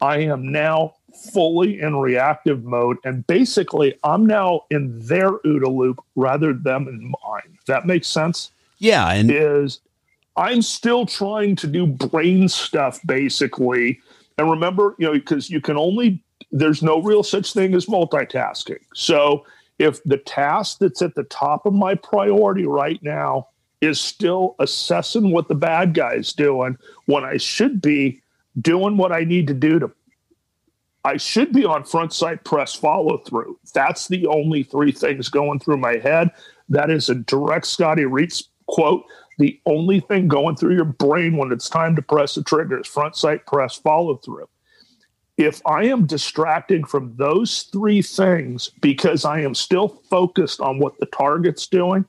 [0.00, 0.94] I am now
[1.32, 2.98] fully in reactive mode.
[3.04, 7.58] And basically, I'm now in their OODA loop rather than in mine.
[7.66, 8.50] That makes sense?
[8.78, 9.10] Yeah.
[9.10, 9.80] And is
[10.36, 14.00] I'm still trying to do brain stuff basically.
[14.38, 18.80] And remember, you know, because you can only, there's no real such thing as multitasking.
[18.94, 19.44] So
[19.78, 23.48] if the task that's at the top of my priority right now
[23.80, 28.20] is still assessing what the bad guy's doing when I should be
[28.60, 29.90] doing what I need to do to
[31.04, 33.58] I should be on front sight press follow through.
[33.74, 36.30] That's the only three things going through my head.
[36.68, 39.04] That is a direct Scotty Reitz quote.
[39.38, 42.86] The only thing going through your brain when it's time to press the trigger is
[42.86, 44.48] front sight press follow through.
[45.36, 50.98] If I am distracting from those three things because I am still focused on what
[51.00, 52.04] the target's doing,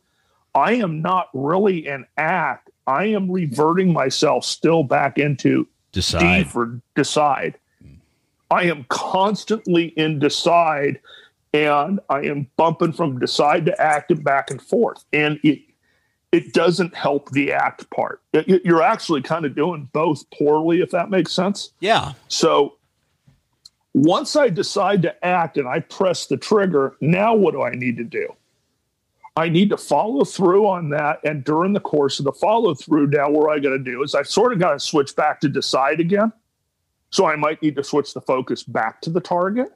[0.53, 2.69] I am not really in act.
[2.87, 7.57] I am reverting myself still back into decide D for decide.
[8.51, 10.99] I am constantly in decide
[11.53, 15.05] and I am bumping from decide to act and back and forth.
[15.13, 15.59] And it
[16.31, 18.21] it doesn't help the act part.
[18.33, 21.71] It, you're actually kind of doing both poorly, if that makes sense.
[21.79, 22.11] Yeah.
[22.27, 22.75] So
[23.93, 27.95] once I decide to act and I press the trigger, now what do I need
[27.97, 28.35] to do?
[29.37, 31.21] I need to follow through on that.
[31.23, 34.13] And during the course of the follow through, now what I got to do is
[34.13, 36.33] I sort of got to switch back to decide again.
[37.11, 39.71] So I might need to switch the focus back to the target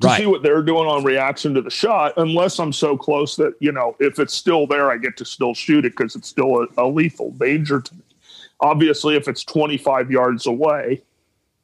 [0.00, 0.20] to right.
[0.20, 3.72] see what they're doing on reaction to the shot, unless I'm so close that, you
[3.72, 6.66] know, if it's still there, I get to still shoot it because it's still a,
[6.76, 8.02] a, lethal danger to me.
[8.60, 11.02] Obviously, if it's 25 yards away,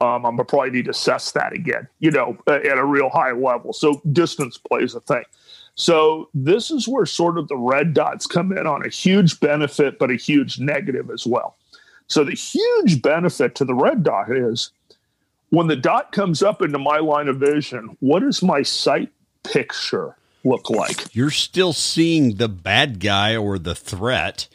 [0.00, 3.08] um, I'm going to probably need to assess that again, you know, at a real
[3.10, 3.72] high level.
[3.72, 5.24] So distance plays a thing.
[5.74, 9.98] So this is where sort of the red dots come in on a huge benefit,
[9.98, 11.56] but a huge negative as well.
[12.12, 14.70] So the huge benefit to the red dot is
[15.48, 19.10] when the dot comes up into my line of vision, what does my sight
[19.44, 21.14] picture look like?
[21.14, 24.46] You're still seeing the bad guy or the threat,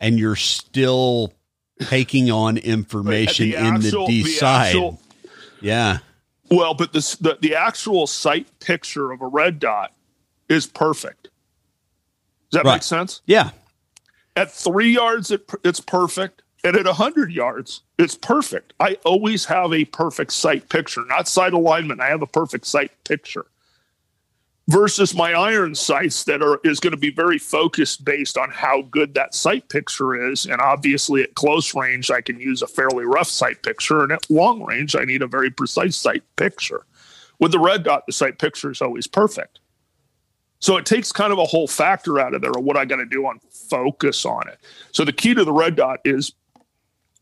[0.00, 1.32] and you're still
[1.80, 3.74] taking on information the actual,
[4.06, 4.96] in the D side.
[5.60, 5.98] yeah.
[6.48, 9.92] Well, but this, the the actual sight picture of a red dot
[10.48, 11.24] is perfect.
[12.52, 12.74] Does that Right.
[12.76, 13.20] make sense?
[13.26, 13.50] Yeah.
[14.36, 16.42] At three yards, it, it's perfect.
[16.62, 18.74] And at 100 yards, it's perfect.
[18.80, 22.00] I always have a perfect sight picture, not sight alignment.
[22.00, 23.46] I have a perfect sight picture.
[24.68, 28.82] Versus my iron sights that are is going to be very focused based on how
[28.82, 30.46] good that sight picture is.
[30.46, 34.04] And obviously, at close range, I can use a fairly rough sight picture.
[34.04, 36.84] And at long range, I need a very precise sight picture.
[37.40, 39.58] With the red dot, the sight picture is always perfect.
[40.60, 42.96] So it takes kind of a whole factor out of there of what I got
[42.96, 44.58] to do on focus on it.
[44.92, 46.32] So the key to the red dot is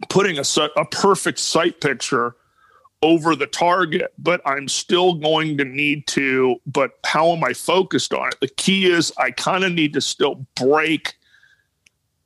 [0.09, 0.45] putting a,
[0.77, 2.37] a perfect sight picture
[3.03, 6.57] over the target, but I'm still going to need to.
[6.67, 8.37] But how am I focused on it?
[8.41, 11.15] The key is I kind of need to still break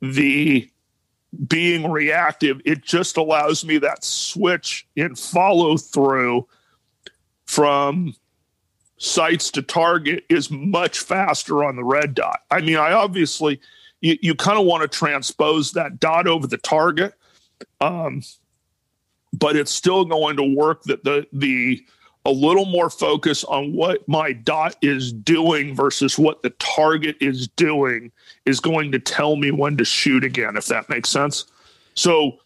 [0.01, 0.69] the
[1.47, 2.61] being reactive.
[2.65, 6.47] It just allows me that switch in follow through
[7.45, 8.15] from
[8.97, 12.41] sights to target is much faster on the red dot.
[12.51, 13.59] I mean, I obviously
[14.01, 17.13] you, you kind of want to transpose that dot over the target,
[17.81, 18.21] um,
[19.33, 21.83] but it's still going to work that the the
[22.25, 27.49] a little more focus on what my dot is doing versus what the target is
[27.49, 28.11] doing
[28.45, 31.45] is going to tell me when to shoot again, if that makes sense.
[31.95, 32.39] So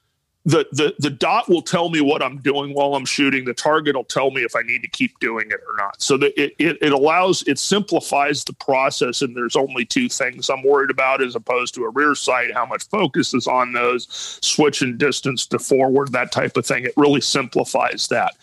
[0.48, 3.44] the the the dot will tell me what I'm doing while I'm shooting.
[3.44, 6.02] The target will tell me if I need to keep doing it or not.
[6.02, 9.22] So that it, it it allows it simplifies the process.
[9.22, 12.54] And there's only two things I'm worried about as opposed to a rear sight.
[12.54, 14.08] How much focus is on those
[14.42, 16.86] switching distance to forward, that type of thing.
[16.86, 18.38] It really simplifies that.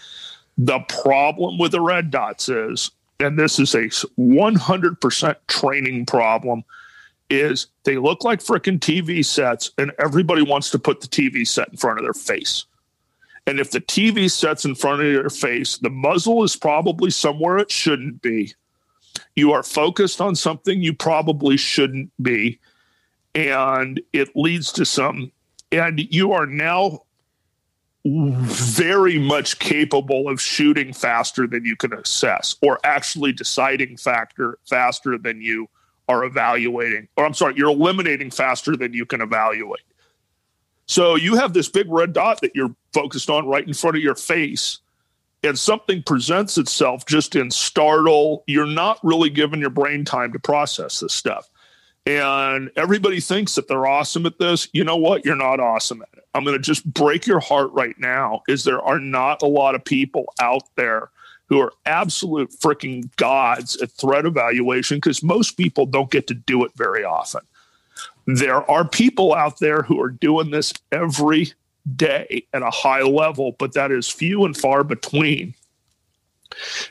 [0.59, 3.87] The problem with the red dots is, and this is a
[4.21, 6.65] 100% training problem
[7.41, 11.69] is they look like freaking TV sets, and everybody wants to put the TV set
[11.69, 12.65] in front of their face.
[13.47, 17.59] And if the TV set's in front of your face, the muzzle is probably somewhere
[17.59, 18.55] it shouldn't be.
[19.37, 22.59] You are focused on something you probably shouldn't be.
[23.35, 25.33] And it leads to some,
[25.73, 27.03] and you are now
[28.05, 35.17] very much capable of shooting faster than you can assess or actually deciding factor faster
[35.19, 35.69] than you
[36.09, 39.83] are evaluating or i'm sorry you're eliminating faster than you can evaluate.
[40.87, 44.03] So you have this big red dot that you're focused on right in front of
[44.03, 44.79] your face
[45.43, 48.45] and something presents itself just in startle.
[48.47, 51.49] You're not really giving your brain time to process this stuff.
[52.07, 54.69] And everybody thinks that they're awesome at this.
[54.73, 55.25] You know what?
[55.25, 56.25] You're not awesome at it.
[56.35, 59.75] I'm going to just break your heart right now is there are not a lot
[59.75, 61.11] of people out there
[61.55, 66.65] who are absolute freaking gods at threat evaluation because most people don't get to do
[66.65, 67.43] it very often.
[68.27, 71.53] There are people out there who are doing this every
[71.95, 75.55] day at a high level but that is few and far between.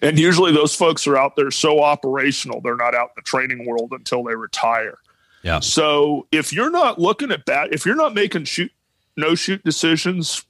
[0.01, 3.65] And usually those folks are out there so operational they're not out in the training
[3.65, 4.97] world until they retire.
[5.41, 5.59] Yeah.
[5.59, 8.71] so if you're not looking at that, if you're not making shoot
[9.17, 10.45] no shoot decisions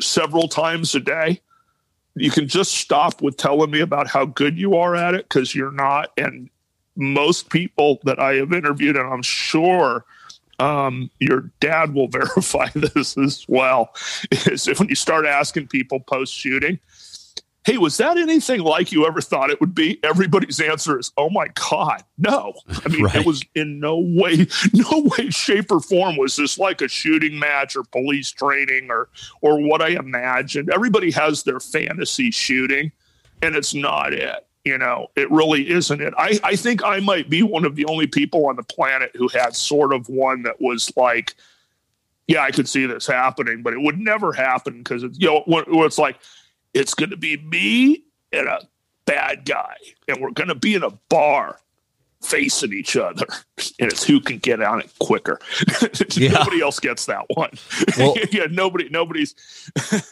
[0.00, 1.42] several times a day,
[2.14, 5.54] you can just stop with telling me about how good you are at it because
[5.54, 6.10] you're not.
[6.16, 6.50] And
[6.96, 10.04] most people that I have interviewed, and I'm sure
[10.58, 13.94] um, your dad will verify this as well,
[14.30, 16.78] is when you start asking people post shooting,
[17.70, 20.00] hey, was that anything like you ever thought it would be?
[20.02, 22.52] Everybody's answer is, oh my God, no.
[22.84, 23.14] I mean, Right.
[23.14, 27.38] it was in no way, no way, shape, or form was this like a shooting
[27.38, 29.08] match or police training or
[29.40, 30.68] or what I imagined.
[30.70, 32.90] Everybody has their fantasy shooting,
[33.40, 34.46] and it's not it.
[34.64, 36.12] You know, it really isn't it.
[36.18, 39.28] I, I think I might be one of the only people on the planet who
[39.28, 41.34] had sort of one that was like,
[42.26, 45.44] yeah, I could see this happening, but it would never happen because it's, you know,
[45.84, 46.16] it's like,
[46.74, 48.02] it's going to be me
[48.32, 48.60] and a
[49.06, 49.74] bad guy,
[50.08, 51.58] and we're going to be in a bar
[52.22, 53.24] facing each other,
[53.80, 55.40] and it's who can get on it quicker.
[56.16, 56.32] Yeah.
[56.32, 57.50] Nobody else gets that one.
[57.98, 59.34] Well- yeah, nobody, nobody's.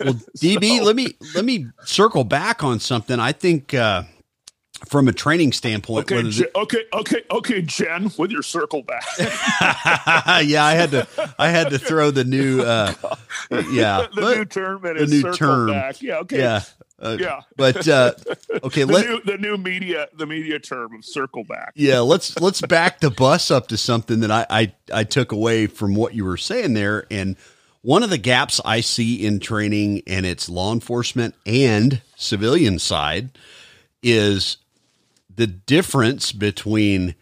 [0.01, 3.19] Well, DB, So- let me let me circle back on something.
[3.21, 4.05] I think uh,
[4.87, 9.05] from a training standpoint, Okay, whether Je- okay, okay, okay, Jen, with your circle back.
[10.47, 11.07] yeah, I had to
[11.39, 12.93] I had to throw the new uh,
[13.71, 15.67] yeah the new term and the new circle term.
[15.71, 16.01] back.
[16.03, 16.39] Yeah, okay.
[16.39, 16.63] yeah
[17.01, 17.41] uh, Yeah.
[17.57, 18.13] but uh,
[18.65, 21.73] okay The let new the new media the media term of circle back.
[21.75, 25.67] yeah let's let's back the bus up to something that I, I I took away
[25.67, 27.37] from what you were saying there and
[27.83, 33.31] one of the gaps I see in training and it's law enforcement and civilian side
[34.03, 34.57] is
[35.39, 37.15] the difference between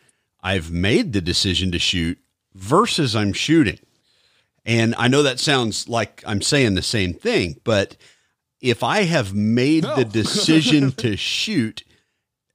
[0.42, 2.18] I've made the decision to shoot
[2.54, 3.78] versus I'm shooting.
[4.64, 7.94] And I know that sounds like I'm saying the same thing, but
[8.62, 9.96] if I have made No.
[9.96, 11.84] the decision to shoot,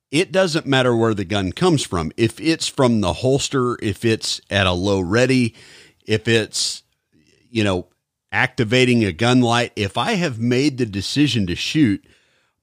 [0.09, 2.11] it doesn't matter where the gun comes from.
[2.17, 5.53] If it's from the holster, if it's at a low ready,
[6.07, 6.81] if it's,
[7.51, 7.85] you know,
[8.31, 12.03] activating a gun light, if I have made the decision to shoot,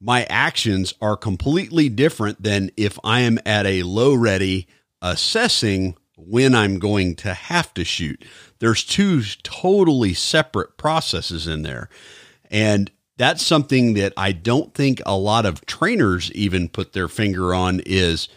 [0.01, 4.69] my actions are completely different than if I am at a low ready
[5.03, 8.25] assessing when I'm going to have to shoot.
[8.59, 11.89] There's two totally separate processes in there.
[12.51, 17.55] And that's something that I don't think a lot of trainers even put their finger
[17.55, 18.29] on is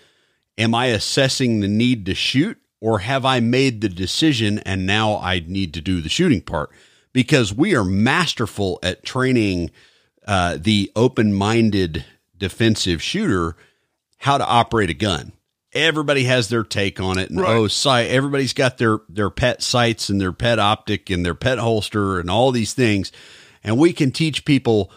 [0.57, 5.17] am I assessing the need to shoot or have I made the decision and now
[5.17, 6.71] I need to do the shooting part?
[7.13, 9.69] Because we are masterful at training
[10.31, 12.05] uh, the open minded
[12.37, 13.57] defensive shooter
[14.19, 15.33] how to operate a gun.
[15.73, 17.49] Everybody has their take on it, and Right.
[17.49, 18.09] oh, sight.
[18.09, 22.29] Everybody's got their their pet sights and their pet optic and their pet holster and
[22.29, 23.11] all these things,
[23.61, 24.89] and we can teach people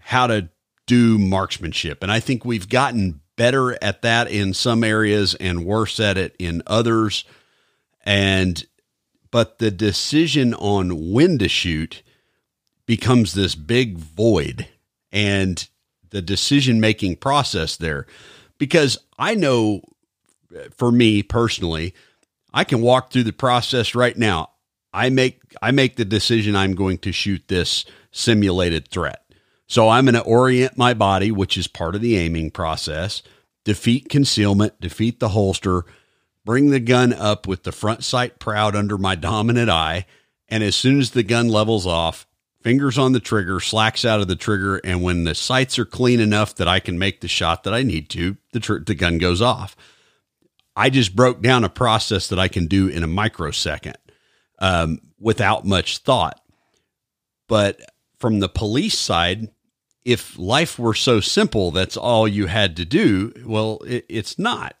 [0.00, 0.48] how to
[0.86, 2.02] do marksmanship.
[2.02, 6.34] And I think we've gotten better at that in some areas and worse at it
[6.38, 7.24] in others.
[8.02, 8.64] And
[9.30, 12.02] but the decision on when to shoot
[12.86, 14.68] becomes this big void
[15.12, 15.68] and
[16.10, 18.06] the decision making process there.
[18.58, 19.82] Because I know
[20.76, 21.94] for me personally
[22.52, 24.50] I can walk through the process right now.
[24.92, 29.24] I make I make the decision I'm going to shoot this simulated threat.
[29.66, 33.22] So I'm going to orient my body which is part of the aiming process
[33.64, 35.84] defeat concealment defeat the holster
[36.44, 40.04] bring the gun up with the front sight proud under my dominant eye
[40.48, 42.26] and as soon as the gun levels off
[42.64, 46.18] fingers on the trigger, slacks out of the trigger, and when the sights are clean
[46.18, 49.18] enough that I can make the shot that I need to, the tr- the gun
[49.18, 49.76] goes off.
[50.74, 53.98] I just broke down a process that I can do in a microsecond
[54.58, 56.40] um, without much thought.
[57.46, 57.80] But
[58.18, 59.50] from the police side,
[60.04, 63.32] if life were so simple, that's all you had to do.
[63.44, 64.74] Well, it, it's not.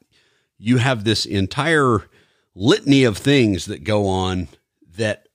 [0.58, 2.08] You have this entire
[2.54, 4.48] litany of things that go on
[4.96, 5.28] that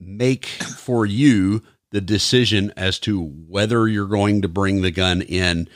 [0.00, 1.62] make for you
[1.96, 5.66] the decision as to whether you're going to bring the gun in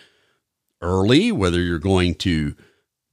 [0.83, 2.55] early, whether you're going to,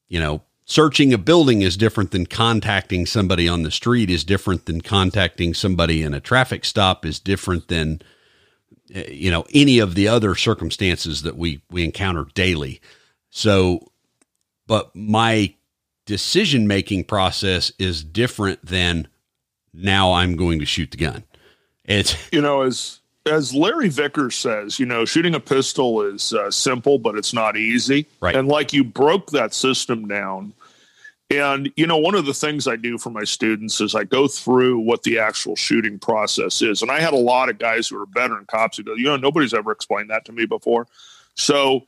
[0.09, 4.65] you know, searching a building is different than contacting somebody on the street is different
[4.65, 8.01] than contacting somebody in a traffic stop is different than
[8.93, 12.81] uh, you know any of the other circumstances that we we encounter daily.
[13.29, 13.89] So
[14.67, 15.55] but my
[16.05, 19.07] decision making process is different than
[19.73, 21.23] now I'm going to shoot the gun.
[21.87, 26.49] It's you know, as as Larry Vickers says, you know, shooting a pistol is uh,
[26.49, 28.07] simple, but it's not easy.
[28.21, 28.35] Right.
[28.35, 30.53] And like you broke that system down.
[31.29, 34.29] And you know, one of the things I do for my students is I go
[34.29, 36.81] through what the actual shooting process is.
[36.81, 39.17] And I had a lot of guys who are veteran cops who go, you know,
[39.17, 40.87] nobody's ever explained that to me before.
[41.35, 41.85] So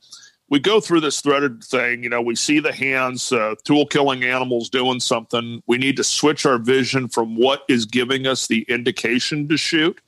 [0.50, 2.02] we go through this threaded thing.
[2.02, 5.62] You know, we see the hands, uh, tool killing animals doing something.
[5.66, 10.00] We need to switch our vision from what is giving us the indication to shoot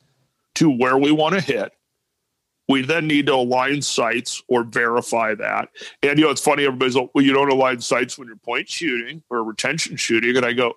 [0.55, 1.71] to where we want to hit.
[2.69, 5.69] We then need to align sights or verify that.
[6.01, 6.65] And you know, it's funny.
[6.65, 10.45] Everybody's like, "Well, you don't align sights when you're point shooting or retention shooting." And
[10.45, 10.73] I go,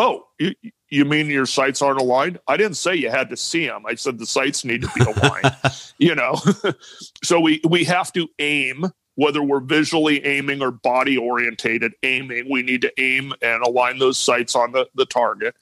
[0.00, 0.54] "Oh, you,
[0.88, 2.38] you mean your sights aren't aligned?
[2.48, 3.84] I didn't say you had to see them.
[3.86, 5.54] I said the sights need to be aligned.
[5.98, 6.36] you know,
[7.22, 8.86] so we we have to aim."
[9.16, 14.18] Whether we're visually aiming or body orientated aiming, we need to aim and align those
[14.18, 15.54] sights on the, the target.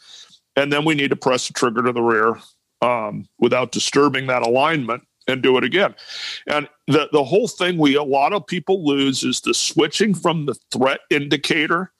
[0.55, 2.37] And then we need to press the trigger to the rear
[2.83, 5.95] um, without disturbing that alignment and do it again.
[6.47, 10.47] And the, the whole thing we a lot of people lose is the switching from
[10.47, 11.93] the threat indicator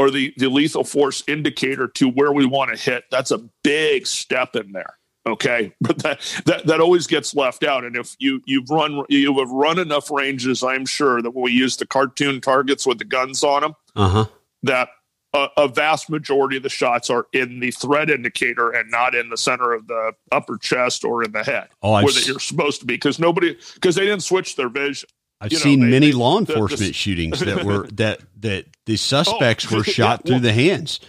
[0.00, 3.04] or the, the lethal force indicator to where we want to hit.
[3.10, 4.96] That's a big step in there.
[5.26, 5.72] Okay.
[5.80, 7.84] But that, that that always gets left out.
[7.84, 11.52] And if you you've run you have run enough ranges, I'm sure that when we
[11.52, 14.24] use the cartoon targets with the guns on them, uh-huh.
[14.62, 14.88] that
[15.34, 19.28] a, a vast majority of the shots are in the threat indicator and not in
[19.28, 22.40] the center of the upper chest or in the head Oh, where s- they- you're
[22.40, 25.08] supposed to be because nobody because they didn't switch their vision.
[25.40, 28.20] I've you know, seen they- many they- law the- the- enforcement shootings that were that
[28.40, 31.00] that the suspects Oh, were shot yeah, through well- the hands.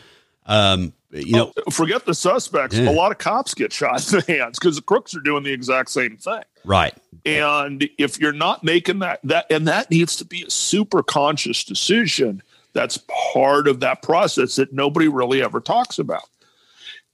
[0.46, 2.78] Um, you know, Oh, forget the suspects.
[2.78, 2.90] Yeah.
[2.90, 5.52] A lot of cops get shot in the hands because the crooks are doing the
[5.52, 6.42] exact same thing.
[6.64, 6.94] right?
[7.26, 11.64] And if you're not making that that and that needs to be a super conscious
[11.64, 12.42] decision.
[12.74, 12.98] That's
[13.34, 16.24] part of that process that nobody really ever talks about.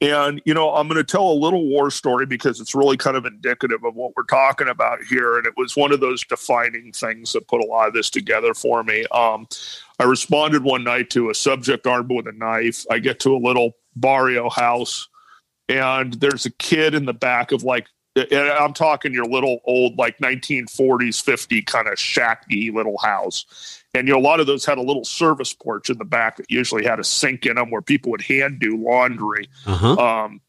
[0.00, 3.16] And you know, I'm going to tell a little war story because it's really kind
[3.16, 5.36] of indicative of what we're talking about here.
[5.36, 8.54] And it was one of those defining things that put a lot of this together
[8.54, 9.06] for me.
[9.10, 9.48] Um,
[9.98, 12.84] I responded one night to a subject armed with a knife.
[12.90, 15.08] I get to a little barrio house,
[15.68, 17.88] and there's a kid in the back of like
[18.32, 23.77] I'm talking your little old like 1940s, 50 kind of shacky little house.
[23.94, 26.36] And you know, a lot of those had a little service porch in the back
[26.36, 29.48] that usually had a sink in them where people would hand do laundry.
[29.66, 29.94] Uh-huh.
[29.94, 30.40] Um,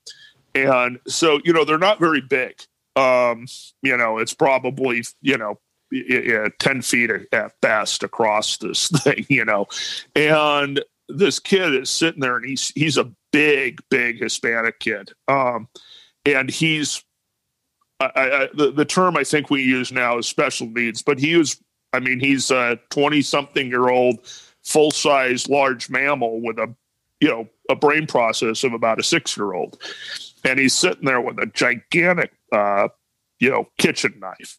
[0.55, 2.61] and so, you know, they're not very big.
[2.95, 3.47] Um,
[3.81, 5.59] you know, it's probably, you know,
[6.59, 9.67] 10 feet at best across this thing, you know.
[10.15, 15.11] And this kid is sitting there and he's he's a big, big Hispanic kid.
[15.27, 15.67] Um,
[16.25, 17.03] and he's
[17.99, 21.35] I, I, the, the term I think we use now is special needs, but he
[21.35, 21.61] was,
[21.93, 24.19] I mean, he's a 20 something year old,
[24.63, 26.73] full size, large mammal with a,
[27.19, 29.81] you know, a brain process of about a six year old.
[30.43, 32.89] And he's sitting there with a gigantic, uh,
[33.39, 34.57] you know, kitchen knife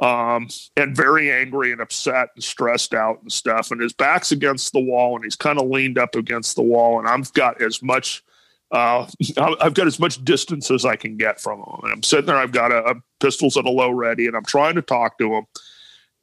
[0.00, 3.70] um, and very angry and upset and stressed out and stuff.
[3.70, 6.98] And his back's against the wall, and he's kind of leaned up against the wall.
[6.98, 8.24] And I've got as much,
[8.70, 9.06] uh,
[9.38, 11.80] I've got as much distance as I can get from him.
[11.82, 12.36] And I'm sitting there.
[12.36, 15.34] I've got a, a pistols at a low ready, and I'm trying to talk to
[15.34, 15.46] him.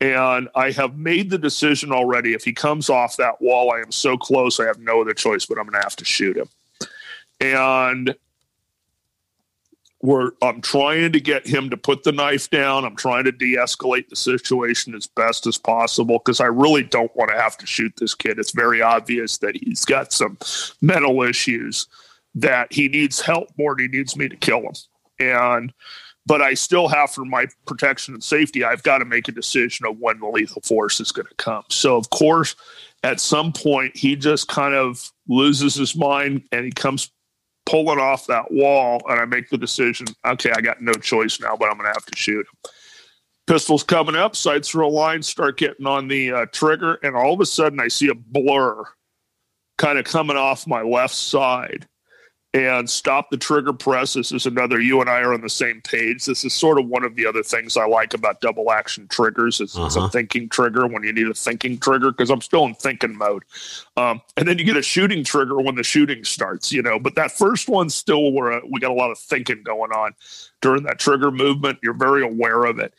[0.01, 2.33] And I have made the decision already.
[2.33, 4.59] If he comes off that wall, I am so close.
[4.59, 6.49] I have no other choice, but I'm going to have to shoot him.
[7.39, 8.15] And
[10.01, 12.83] we're I'm trying to get him to put the knife down.
[12.83, 17.29] I'm trying to de-escalate the situation as best as possible because I really don't want
[17.29, 18.39] to have to shoot this kid.
[18.39, 20.39] It's very obvious that he's got some
[20.81, 21.87] mental issues
[22.33, 24.73] that he needs help more than he needs me to kill him.
[25.19, 25.73] And
[26.25, 29.85] but I still have for my protection and safety, I've got to make a decision
[29.85, 31.63] of when the lethal force is going to come.
[31.69, 32.55] So of course,
[33.03, 37.11] at some point he just kind of loses his mind and he comes
[37.65, 41.55] pulling off that wall, and I make the decision, okay, I got no choice now,
[41.55, 42.71] but I'm going to have to shoot him.
[43.47, 47.39] Pistols coming up, sights are aligned, start getting on the uh, trigger, and all of
[47.39, 48.83] a sudden I see a blur
[49.77, 51.87] kind of coming off my left side
[52.53, 54.13] and stop the trigger press.
[54.13, 56.25] This is another, you and I are on the same page.
[56.25, 59.61] This is sort of one of the other things I like about double action triggers.
[59.61, 59.85] It's, uh-huh.
[59.85, 60.09] it's a uh-huh.
[60.09, 63.43] thinking trigger when you need a thinking trigger because I'm still in thinking mode.
[63.95, 67.15] Um, and then you get a shooting trigger when the shooting starts, you know, but
[67.15, 70.13] that first one's still where uh, we got a lot of thinking going on
[70.61, 71.79] during that trigger movement.
[71.81, 72.93] You're very aware of it.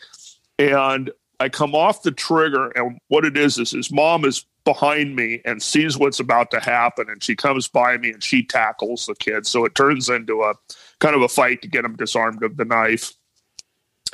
[0.58, 5.16] And I come off the trigger, and what it is is his mom is behind
[5.16, 9.06] me and sees what's about to happen and she comes by me and she tackles
[9.06, 9.46] the kid.
[9.46, 10.54] So it turns into a
[11.00, 13.12] kind of a fight to get him disarmed of the knife.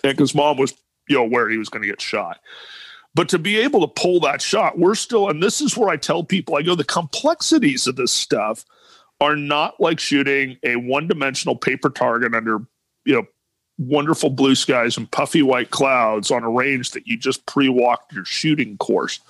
[0.05, 0.74] And because mom was
[1.09, 2.38] you know aware he was going to get shot.
[3.14, 5.96] But to be able to pull that shot we're still and this is where i
[5.96, 8.64] tell people i go the complexities of this stuff
[9.20, 12.59] are not like shooting a one-dimensional paper target under
[13.05, 13.26] you know
[13.78, 18.24] wonderful blue skies and puffy white clouds on a range that you just pre-walked your
[18.24, 19.20] shooting course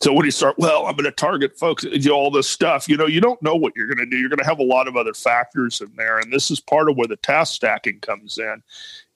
[0.00, 2.88] so when you start, well, I'm going to target folks, you know, all this stuff,
[2.88, 4.18] you know, you don't know what you're going to do.
[4.18, 6.18] You're going to have a lot of other factors in there.
[6.18, 8.62] And this is part of where the task stacking comes in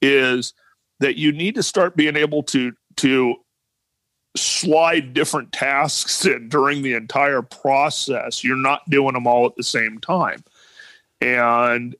[0.00, 0.54] is
[1.00, 3.36] that you need to start being able to, to
[4.36, 8.42] slide different tasks in during the entire process.
[8.42, 10.42] You're not doing them all at the same time.
[11.20, 11.94] And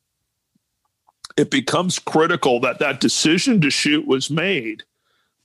[1.37, 4.85] it becomes critical that that decision to shoot was made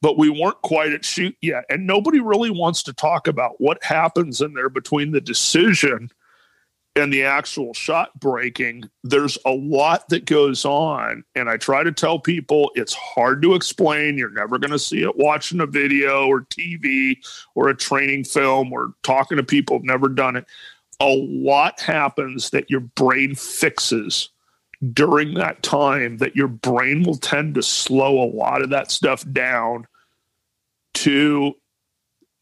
[0.05, 1.65] but we weren't quite at shoot yet.
[1.67, 6.11] And nobody really wants to talk about what happens in there between the decision
[6.95, 8.87] and the actual shot breaking.
[9.03, 11.23] There's a lot that goes on.
[11.33, 14.15] And I try to tell people it's hard to explain.
[14.15, 17.17] You're never going to see it watching a video or TV
[17.55, 20.45] or a training film or talking to people who've never done it.
[20.99, 24.29] A lot happens that your brain fixes
[24.93, 29.25] during that time that your brain will tend to slow a lot of that stuff
[29.33, 29.87] down
[30.95, 31.55] to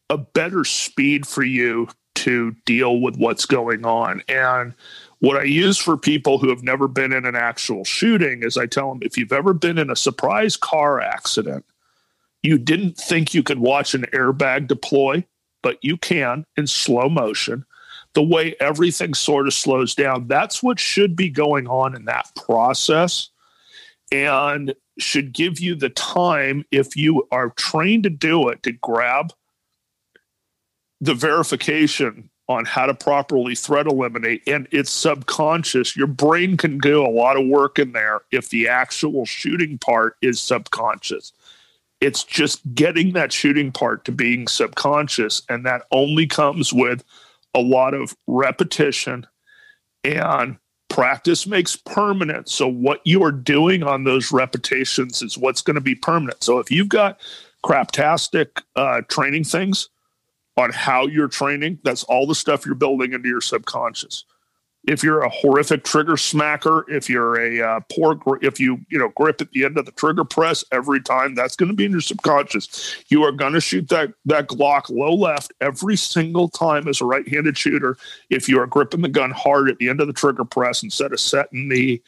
[0.10, 4.22] a better speed for you to deal with what's going on.
[4.28, 4.74] And
[5.20, 8.66] what I use for people who have never been in an actual shooting is I
[8.66, 11.66] tell them if you've ever been in a surprise car accident,
[12.44, 15.26] you didn't think you could watch an airbag deploy,
[15.62, 17.66] but you can in slow motion.
[18.14, 22.30] The way everything sort of slows down, that's what should be going on in that
[22.36, 23.30] process.
[24.12, 29.34] And should give you the time, if you are trained to do it, to grab
[31.02, 34.44] the verification on how to properly threat eliminate.
[34.48, 35.96] And it's subconscious.
[35.96, 40.18] Your brain can do a lot of work in there if the actual shooting part
[40.22, 41.32] is subconscious.
[42.02, 45.42] It's just getting that shooting part to being subconscious.
[45.48, 47.04] And that only comes with
[47.54, 49.26] a lot of repetition
[50.04, 50.58] and
[50.94, 52.48] practice makes permanent.
[52.48, 56.44] So what you are doing on those repetitions is what's going to be permanent.
[56.44, 57.20] So if you've got
[57.66, 59.90] craptastic uh, training things
[60.56, 64.26] on how you're training, that's all the stuff you're building into your subconscious.
[64.86, 69.10] If you're a horrific trigger smacker, if you're a uh, poor, if you you know
[69.16, 71.92] grip at the end of the trigger press every time, that's going to be in
[71.92, 73.04] your subconscious.
[73.08, 77.06] You are going to shoot that that Glock low left every single time as a
[77.06, 77.98] right-handed shooter.
[78.30, 81.14] If you are gripping the gun hard at the end of the trigger press instead
[81.14, 82.02] of setting the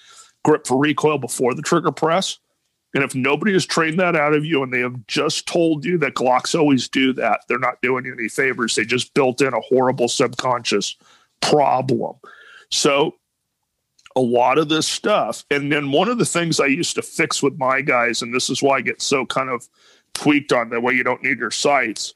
[0.44, 2.40] grip for recoil before the trigger press,
[2.94, 5.98] and if nobody has trained that out of you and they have just told you
[6.00, 8.76] that Glocks always do that, they're not doing you any favors.
[8.76, 10.96] They just built in a horrible subconscious
[11.42, 12.16] problem.
[12.76, 13.16] So
[14.16, 15.44] a lot of this stuff.
[15.52, 18.50] And then one of the things I used to fix with my guys, and this
[18.50, 19.68] is why I get so kind of
[20.14, 22.14] tweaked on the way you don't need your sights.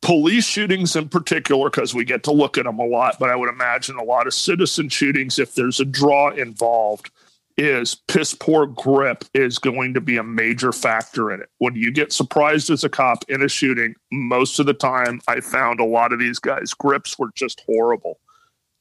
[0.00, 3.36] Police shootings in particular, because we get to look at them a lot, but I
[3.36, 7.10] would imagine a lot of citizen shootings, if there's a draw involved,
[7.58, 11.50] is piss poor grip is going to be a major factor in it.
[11.58, 15.40] When you get surprised as a cop in a shooting, most of the time I
[15.40, 18.18] found a lot of these guys' grips were just horrible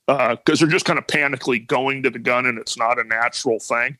[0.10, 3.03] because uh, they're just kind of panically going to the gun and it's not a
[3.03, 3.97] natural thing.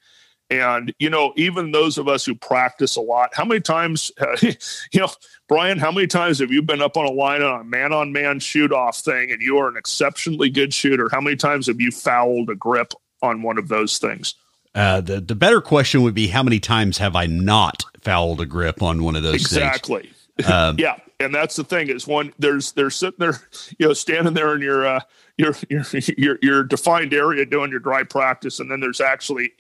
[0.51, 4.36] And, you know, even those of us who practice a lot, how many times, uh,
[4.41, 5.10] you know,
[5.47, 8.12] Brian, how many times have you been up on a line on a man on
[8.12, 11.07] man shoot off thing and you are an exceptionally good shooter?
[11.12, 14.34] How many times have you fouled a grip on one of those things?
[14.74, 18.45] Uh, the, the better question would be how many times have I not fouled a
[18.47, 20.03] grip on one of those exactly.
[20.03, 20.16] things?
[20.39, 20.55] Exactly.
[20.55, 20.97] Um, yeah.
[21.20, 23.41] And that's the thing is one, there's, they're sitting there,
[23.78, 25.01] you know, standing there in your, uh,
[25.39, 25.86] your your
[26.17, 29.53] your, your defined area doing your dry practice, and then there's actually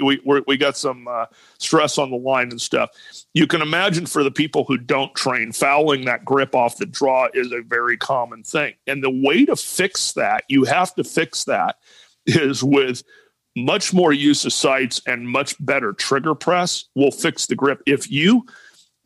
[0.00, 1.26] we we got some uh,
[1.58, 2.90] stress on the line and stuff.
[3.34, 7.28] You can imagine for the people who don't train, fouling that grip off the draw
[7.34, 11.44] is a very common thing, and the way to fix that, you have to fix
[11.44, 11.78] that,
[12.26, 13.02] is with
[13.56, 17.82] much more use of sights and much better trigger press will fix the grip.
[17.86, 18.46] If you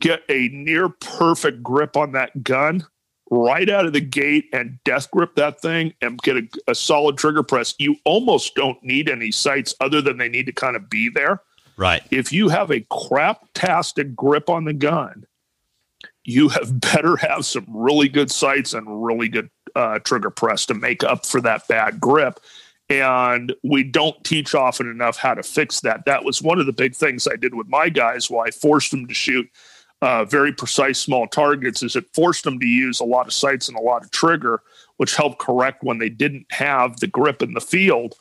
[0.01, 2.85] get a near perfect grip on that gun
[3.29, 7.17] right out of the gate and death grip that thing and get a, a solid
[7.17, 10.89] trigger press, you almost don't need any sights other than they need to kind of
[10.89, 11.41] be there.
[11.75, 12.01] Right.
[12.09, 15.25] If you have a crap-tastic grip on the gun,
[16.23, 20.73] you have better have some really good sights and really good uh, trigger press to
[20.73, 22.39] make up for that bad grip.
[22.89, 26.05] And we don't teach often enough how to fix that.
[26.05, 28.91] That was one of the big things I did with my guys, why I forced
[28.91, 29.49] them to shoot
[30.01, 33.67] uh, very precise small targets is it forced them to use a lot of sights
[33.67, 34.61] and a lot of trigger,
[34.97, 38.15] which helped correct when they didn't have the grip in the field.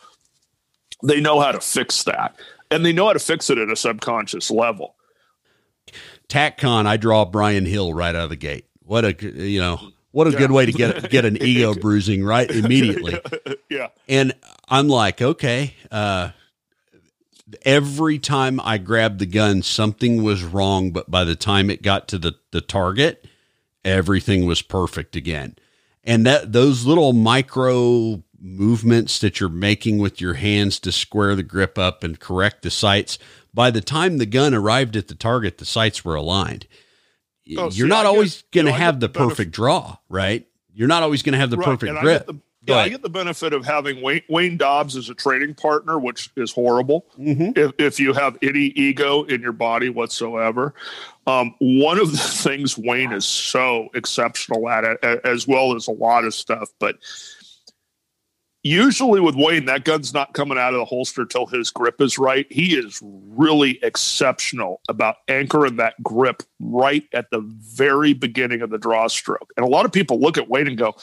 [1.02, 2.36] They know how to fix that,
[2.70, 4.94] and they know how to fix it at a subconscious level.
[6.28, 8.66] TacCon, I draw Brian Hill right out of the gate.
[8.82, 10.38] What a you know what a yeah.
[10.38, 13.20] good way to get get an ego bruising right immediately.
[13.68, 14.32] yeah, and
[14.68, 16.30] I'm like, okay, uh,
[17.62, 20.90] every time I grabbed the gun, something was wrong.
[20.90, 23.26] But by the time it got to the, the target,
[23.84, 25.56] everything was perfect again.
[26.04, 31.42] And that those little micro movements that you're making with your hands to square the
[31.42, 33.18] grip up and correct the sights,
[33.52, 36.66] by the time the gun arrived at the target, the sights were aligned.
[37.56, 40.46] Oh, you're see, not I always going to you know, have the perfect draw, right?
[40.74, 42.30] You're not always going to have the right, perfect grip.
[42.66, 46.30] Yeah, I get the benefit of having Wayne, Wayne, Dobbs as a training partner, which
[46.36, 47.52] is horrible mm-hmm.
[47.56, 50.74] if, if you have any ego in your body whatsoever.
[51.26, 56.24] Um, one of the things Wayne is so exceptional at, as well as a lot
[56.24, 56.96] of stuff, but
[58.66, 62.18] usually with Wayne, that gun's not coming out of the holster till his grip is
[62.18, 62.46] right.
[62.50, 68.78] He is really exceptional about anchoring that grip right at the very beginning of the
[68.78, 69.52] draw stroke.
[69.56, 70.96] And a lot of people look at Wayne and go,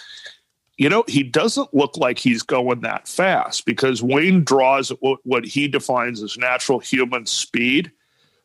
[0.78, 4.92] you know, he doesn't look like he's going that fast because Wayne draws
[5.24, 7.92] what he defines as natural human speed.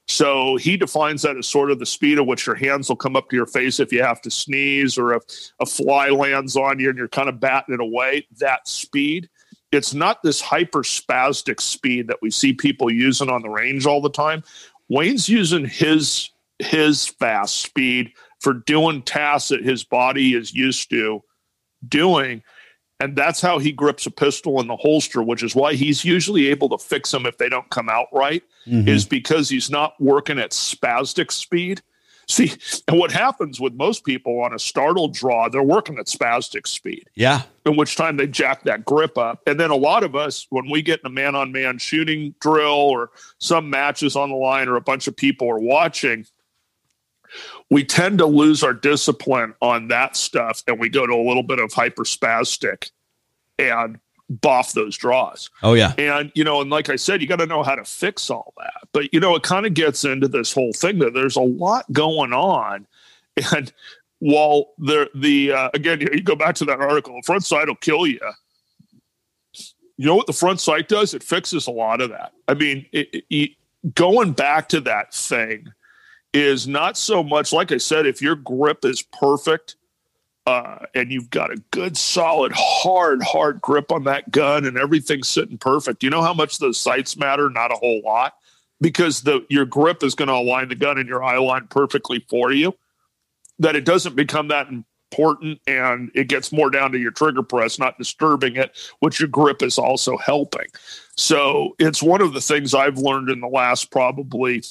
[0.08, 3.16] So he defines that as sort of the speed at which your hands will come
[3.16, 5.22] up to your face if you have to sneeze or if
[5.60, 8.26] a fly lands on you and you're kind of batting it away.
[8.38, 9.28] That speed.
[9.70, 14.10] It's not this hyperspastic speed that we see people using on the range all the
[14.10, 14.42] time.
[14.88, 21.22] Wayne's using his his fast speed for doing tasks that his body is used to
[21.86, 22.42] doing.
[23.00, 26.48] And that's how he grips a pistol in the holster, which is why he's usually
[26.48, 28.88] able to fix them if they don't come out right, mm-hmm.
[28.88, 31.80] is because he's not working at spastic speed.
[32.30, 32.52] See,
[32.86, 37.08] and what happens with most people on a startled draw, they're working at spastic speed.
[37.14, 37.42] Yeah.
[37.64, 39.40] In which time they jack that grip up.
[39.46, 42.34] And then a lot of us, when we get in a man on man shooting
[42.40, 46.26] drill or some matches on the line or a bunch of people are watching,
[47.70, 51.42] we tend to lose our discipline on that stuff and we go to a little
[51.42, 52.90] bit of hyperspastic
[53.58, 53.98] and
[54.32, 55.50] boff those draws.
[55.62, 55.94] Oh yeah.
[55.98, 58.54] And you know, and like I said, you got to know how to fix all
[58.58, 58.88] that.
[58.92, 61.90] But you know, it kind of gets into this whole thing that there's a lot
[61.92, 62.86] going on
[63.54, 63.72] and
[64.20, 67.76] while the the uh, again you go back to that article, the front side will
[67.76, 68.20] kill you.
[69.96, 71.14] you know what the front sight does?
[71.14, 72.32] It fixes a lot of that.
[72.48, 73.50] I mean, it, it,
[73.94, 75.72] going back to that thing
[76.34, 78.06] is not so much like I said.
[78.06, 79.76] If your grip is perfect,
[80.46, 85.28] uh, and you've got a good, solid, hard, hard grip on that gun, and everything's
[85.28, 86.02] sitting perfect.
[86.02, 87.50] You know how much those sights matter?
[87.50, 88.34] Not a whole lot,
[88.80, 92.24] because the your grip is going to align the gun and your eye line perfectly
[92.30, 92.74] for you.
[93.58, 97.78] That it doesn't become that important, and it gets more down to your trigger press,
[97.78, 100.66] not disturbing it, which your grip is also helping.
[101.16, 104.62] So it's one of the things I've learned in the last probably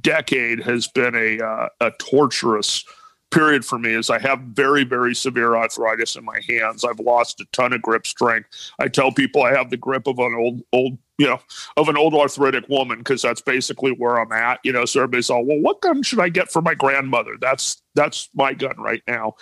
[0.00, 2.84] decade has been a uh, a torturous
[3.30, 6.84] period for me is I have very, very severe arthritis in my hands.
[6.84, 8.48] I've lost a ton of grip strength.
[8.78, 11.40] I tell people I have the grip of an old, old, you know,
[11.76, 14.60] of an old arthritic woman because that's basically where I'm at.
[14.64, 17.36] You know, so everybody's all, well, what gun should I get for my grandmother?
[17.40, 19.34] That's that's my gun right now,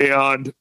[0.00, 0.52] and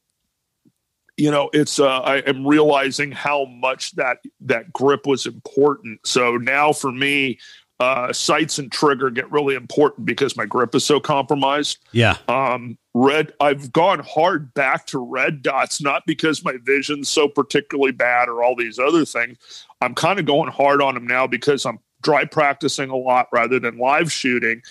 [1.17, 6.05] you know, it's uh, I am realizing how much that that grip was important.
[6.05, 7.39] So now for me,
[7.79, 11.77] uh, sights and trigger get really important because my grip is so compromised.
[11.91, 12.17] Yeah.
[12.27, 17.91] Um, red, I've gone hard back to red dots, not because my vision's so particularly
[17.91, 19.65] bad or all these other things.
[19.81, 23.59] I'm kind of going hard on them now because I'm dry practicing a lot rather
[23.59, 24.61] than live shooting.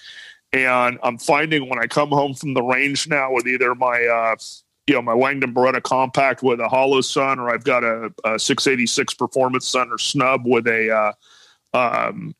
[0.52, 4.36] And I'm finding when I come home from the range now with either my, uh,
[4.88, 9.14] you know, my Langdon Beretta compact with a Holosun, or I've got a, a 686
[9.14, 11.12] Performance sun or snub with a, uh,
[11.76, 12.34] um,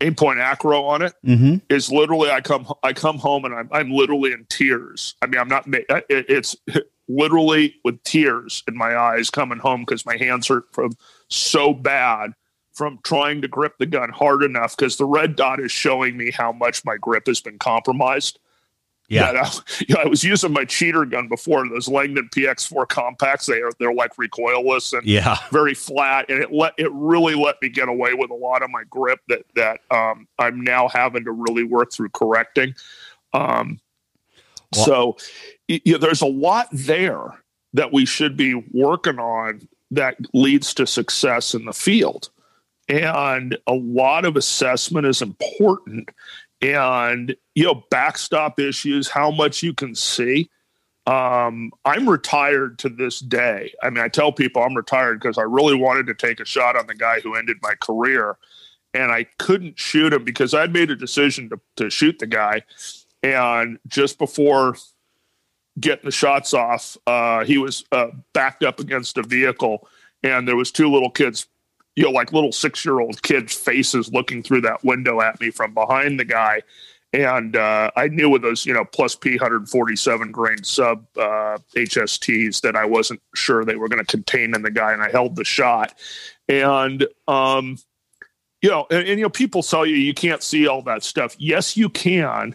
[0.00, 1.56] Aimpoint acro on it mm-hmm.
[1.68, 5.14] is literally I come I come home and I'm I'm literally in tears.
[5.22, 6.56] I mean I'm not it, it's
[7.08, 10.92] literally with tears in my eyes coming home because my hands hurt from
[11.28, 12.34] so bad
[12.72, 16.30] from trying to grip the gun hard enough because the red dot is showing me
[16.30, 18.38] how much my grip has been compromised.
[19.08, 19.50] Yeah, I,
[19.86, 23.46] you know, I was using my cheater gun before those Langdon PX4 compacts.
[23.46, 27.56] They are they're like recoilless and yeah, very flat, and it let it really let
[27.62, 31.24] me get away with a lot of my grip that that um, I'm now having
[31.24, 32.74] to really work through correcting.
[33.32, 33.80] Um,
[34.74, 35.16] so
[35.68, 37.42] you know, there's a lot there
[37.72, 42.30] that we should be working on that leads to success in the field.
[42.88, 46.10] And a lot of assessment is important
[46.60, 50.50] and you know backstop issues how much you can see.
[51.06, 53.72] Um, i'm retired to this day.
[53.82, 56.76] I mean i tell people i'm retired because i really wanted to take a shot
[56.76, 58.36] on the guy who ended my career
[58.92, 62.62] and i couldn't shoot him because i'd made a decision to, to shoot the guy.
[63.20, 64.76] And just before
[65.80, 69.88] getting the shots off uh, he was uh, backed up against a vehicle
[70.22, 71.46] and there was two little kids
[71.98, 75.50] you know, like little six year old kids' faces looking through that window at me
[75.50, 76.62] from behind the guy.
[77.12, 82.60] And uh, I knew with those, you know, plus P 147 grain sub uh, HSTs
[82.60, 85.34] that I wasn't sure they were going to contain in the guy, and I held
[85.34, 85.98] the shot.
[86.48, 87.78] And, um,
[88.62, 91.34] you know, and, and, you know, people tell you you can't see all that stuff.
[91.36, 92.54] Yes, you can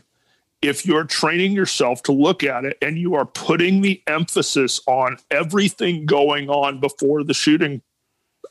[0.61, 5.17] if you're training yourself to look at it and you are putting the emphasis on
[5.29, 7.81] everything going on before the shooting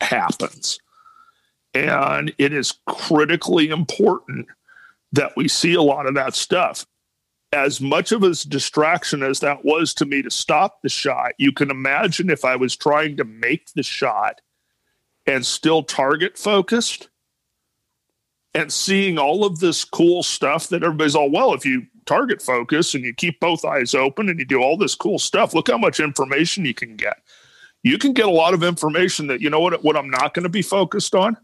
[0.00, 0.78] happens.
[1.74, 4.46] And it is critically important
[5.12, 6.86] that we see a lot of that stuff.
[7.52, 11.52] As much of a distraction as that was to me to stop the shot, you
[11.52, 14.40] can imagine if I was trying to make the shot
[15.26, 17.08] and still target focused
[18.54, 22.94] and seeing all of this cool stuff that everybody's all, well, if you target focus
[22.94, 25.78] and you keep both eyes open and you do all this cool stuff, look how
[25.78, 27.21] much information you can get.
[27.82, 30.44] You can get a lot of information that, you know what, what I'm not going
[30.44, 31.36] to be focused on?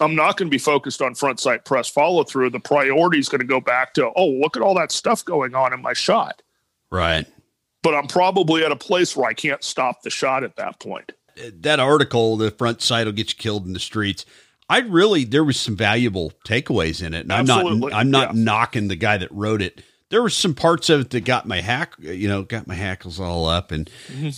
[0.00, 2.50] I'm not going to be focused on front sight press follow through.
[2.50, 5.54] The priority is going to go back to, oh, look at all that stuff going
[5.54, 6.42] on in my shot.
[6.90, 7.26] Right.
[7.82, 11.12] But I'm probably at a place where I can't stop the shot at that point.
[11.52, 14.24] That article, the front sight will get you killed in the streets.
[14.68, 17.72] I really there was some valuable takeaways in it, and Absolutely.
[17.72, 18.42] I'm not I'm not yeah.
[18.44, 19.82] knocking the guy that wrote it
[20.14, 23.18] there were some parts of it that got my hack, you know, got my hackles
[23.18, 23.90] all up, and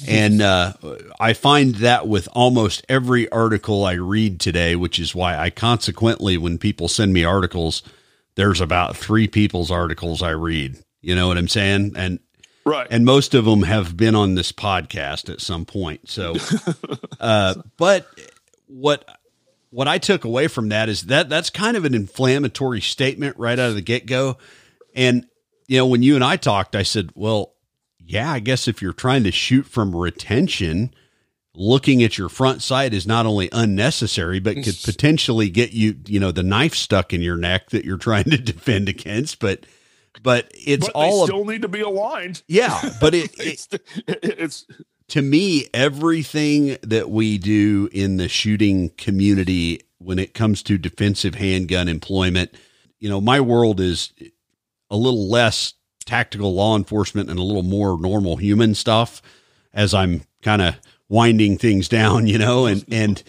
[0.09, 0.72] and uh,
[1.20, 6.39] I find that with almost every article I read today, which is why I consequently,
[6.39, 7.83] when people send me articles,
[8.37, 10.79] there's about three people's articles I read.
[11.03, 11.93] You know what I'm saying?
[11.95, 12.20] And
[12.64, 16.09] right, and most of them have been on this podcast at some point.
[16.09, 16.37] So,
[17.20, 18.07] uh, but
[18.66, 19.07] what
[19.68, 23.59] what I took away from that is that that's kind of an inflammatory statement right
[23.59, 24.39] out of the get go.
[24.95, 25.27] And
[25.69, 27.55] you know, when you and I talked, I said, well,
[27.99, 30.95] yeah, I guess if you're trying to shoot from retention,
[31.55, 36.21] looking at your front sight is not only unnecessary, but could potentially get you, you
[36.21, 39.41] know, the knife stuck in your neck that you're trying to defend against.
[39.41, 39.67] But,
[40.23, 42.43] but it's but all still need to be aligned.
[42.47, 43.69] Yeah, but it, it's,
[44.07, 44.67] it's
[45.09, 51.35] to me, everything that we do in the shooting community when it comes to defensive
[51.35, 52.55] handgun employment,
[52.99, 54.12] you know, my world is
[54.91, 55.74] a little less
[56.05, 59.20] tactical law enforcement and a little more normal human stuff
[59.74, 60.76] as I'm kind of
[61.09, 63.22] winding things down, you know, and, and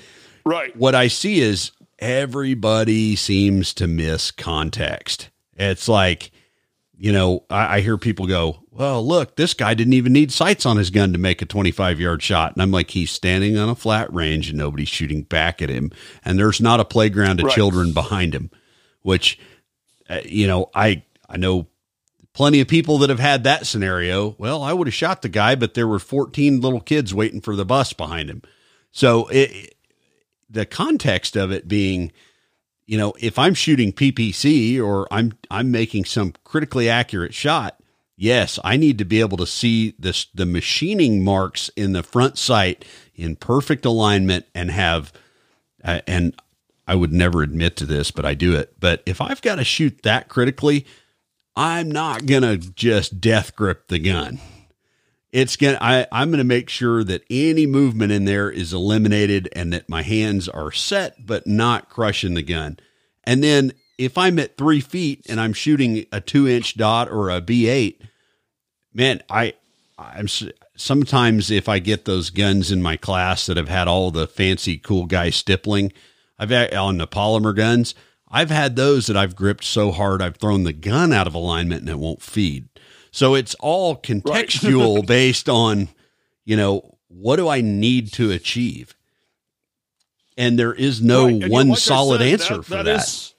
[0.45, 0.75] right.
[0.75, 5.29] what I see is everybody seems to miss context.
[5.55, 6.31] It's like,
[6.97, 10.65] you know, I, I, hear people go, well, look, this guy didn't even need sights
[10.65, 12.53] on his gun to make a 25 yard shot.
[12.53, 15.91] And I'm like, he's standing on a flat range and nobody's shooting back at him.
[16.25, 17.55] And there's not a playground of right.
[17.55, 18.49] children behind him,
[19.01, 19.39] which,
[20.09, 21.67] uh, you know, I, I know
[22.33, 24.35] plenty of people that have had that scenario.
[24.37, 27.55] Well, I would have shot the guy, but there were 14 little kids waiting for
[27.55, 28.43] the bus behind him.
[28.91, 29.75] So it,
[30.49, 32.11] the context of it being,
[32.85, 37.79] you know, if I'm shooting PPC or I'm I'm making some critically accurate shot,
[38.15, 42.37] yes, I need to be able to see this the machining marks in the front
[42.37, 45.11] sight in perfect alignment and have
[45.83, 46.39] uh, and
[46.87, 48.79] I would never admit to this, but I do it.
[48.79, 50.85] But if I've got to shoot that critically,
[51.57, 54.39] I'm not going to just death grip the gun.
[55.31, 59.49] It's going to I'm going to make sure that any movement in there is eliminated
[59.53, 62.77] and that my hands are set but not crushing the gun.
[63.23, 67.31] And then if I'm at three feet and I'm shooting a two inch dot or
[67.31, 68.01] a B8,
[68.93, 69.53] man, I,
[69.97, 70.27] I'm
[70.75, 74.77] sometimes if I get those guns in my class that have had all the fancy
[74.77, 75.91] cool guy stippling,
[76.37, 77.95] I've had on the polymer guns,
[78.29, 81.81] I've had those that I've gripped so hard I've thrown the gun out of alignment
[81.81, 82.67] and it won't feed.
[83.11, 85.07] So it's all contextual right.
[85.07, 85.89] based on,
[86.45, 88.97] you know, what do I need to achieve?
[90.37, 91.49] and there is no right.
[91.49, 92.83] one like solid said, answer that, for that.
[92.83, 92.99] that.
[93.01, 93.33] Is,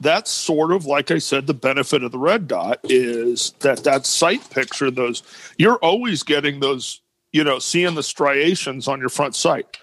[0.00, 4.04] that's sort of like I said, the benefit of the red dot is that that
[4.04, 4.90] sight picture.
[4.90, 5.22] Those
[5.56, 7.00] you're always getting those,
[7.32, 9.78] you know, seeing the striations on your front sight.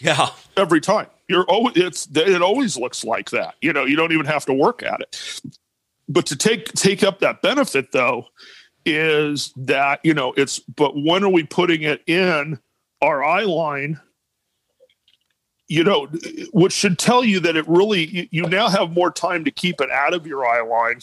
[0.00, 3.54] Yeah, every time you're always it's it always looks like that.
[3.60, 5.40] You know, you don't even have to work at it.
[6.08, 8.26] But to take take up that benefit though
[8.84, 12.58] is that you know it's but when are we putting it in
[13.00, 14.00] our eye line
[15.68, 16.06] you know,
[16.52, 19.90] which should tell you that it really, you now have more time to keep it
[19.90, 21.00] out of your eye line,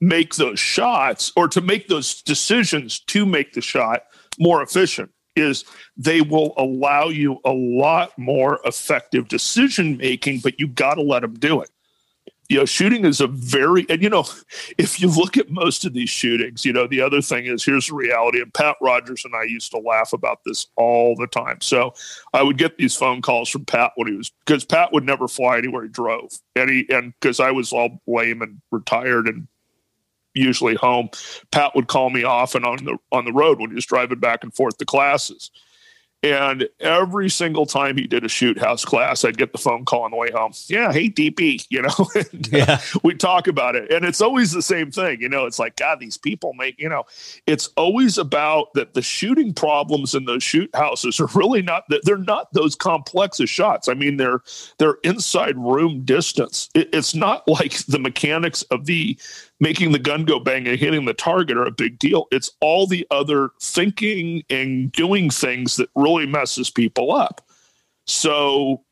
[0.00, 4.04] make those shots, or to make those decisions to make the shot
[4.38, 5.10] more efficient.
[5.40, 5.64] Is
[5.96, 11.22] they will allow you a lot more effective decision making, but you got to let
[11.22, 11.70] them do it
[12.50, 14.24] you know, shooting is a very, and you know,
[14.76, 17.86] if you look at most of these shootings, you know, the other thing is here's
[17.86, 18.42] the reality.
[18.42, 21.60] And Pat Rogers and I used to laugh about this all the time.
[21.60, 21.94] So
[22.34, 25.28] I would get these phone calls from Pat when he was, because Pat would never
[25.28, 26.32] fly anywhere he drove.
[26.56, 29.46] And he, and because I was all lame and retired and
[30.34, 31.10] usually home,
[31.50, 34.20] Pat would call me off and on the, on the road when he was driving
[34.20, 35.50] back and forth to classes.
[36.22, 40.02] And every single time he did a shoot house class, I'd get the phone call
[40.02, 40.52] on the way home.
[40.66, 42.72] Yeah, hey DB, you know, and, uh, yeah.
[42.72, 45.22] Uh, we talk about it, and it's always the same thing.
[45.22, 46.78] You know, it's like God, these people make.
[46.78, 47.04] You know,
[47.46, 48.92] it's always about that.
[48.92, 51.84] The shooting problems in those shoot houses are really not.
[51.88, 53.88] that They're not those complex of shots.
[53.88, 54.42] I mean, they're
[54.78, 56.68] they're inside room distance.
[56.74, 59.18] It, it's not like the mechanics of the
[59.60, 62.26] making the gun go bang and hitting the target are a big deal.
[62.30, 67.46] It's all the other thinking and doing things that really messes people up.
[68.06, 68.82] So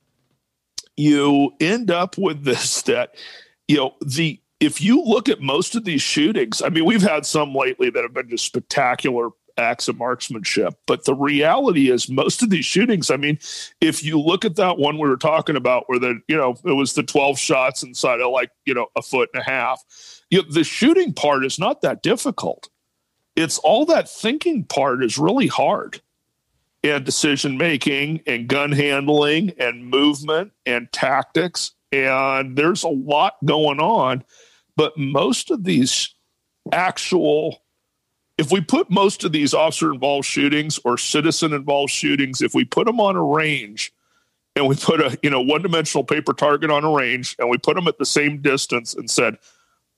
[0.97, 3.17] you end up with this that,
[3.67, 7.25] you know, the if you look at most of these shootings, I mean, we've had
[7.25, 10.75] some lately that have been just spectacular acts of marksmanship.
[10.87, 13.39] But the reality is, most of these shootings, I mean,
[13.81, 16.73] if you look at that one we were talking about, where the, you know, it
[16.73, 19.83] was the 12 shots inside of like, you know, a foot and a half,
[20.31, 22.69] you know, the shooting part is not that difficult.
[23.37, 26.01] It's all that thinking part is really hard.
[26.85, 31.73] And decision making and gun handling and movement and tactics.
[31.91, 34.25] And there's a lot going on.
[34.77, 36.15] But most of these
[36.73, 37.63] actual
[38.39, 42.65] if we put most of these officer involved shootings or citizen involved shootings, if we
[42.65, 43.93] put them on a range
[44.55, 47.59] and we put a you know one dimensional paper target on a range and we
[47.59, 49.37] put them at the same distance and said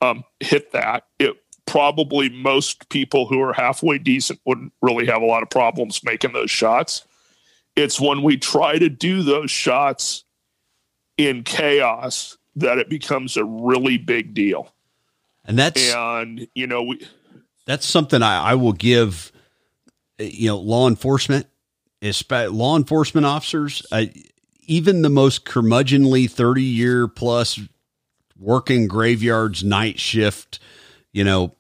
[0.01, 1.37] um, hit that, it
[1.67, 6.33] probably most people who are halfway decent wouldn't really have a lot of problems making
[6.33, 7.05] those shots.
[7.77, 10.25] It's when we try to do those shots
[11.17, 14.73] in chaos that it becomes a really big deal.
[15.45, 17.07] And that's and you know we
[17.67, 19.31] that's something I, I will give,
[20.19, 21.47] you know, law enforcement,
[22.31, 24.07] law enforcement officers, uh,
[24.63, 27.61] even the most curmudgeonly 30 year plus
[28.41, 30.59] working graveyards, night shift,
[31.12, 31.55] you know,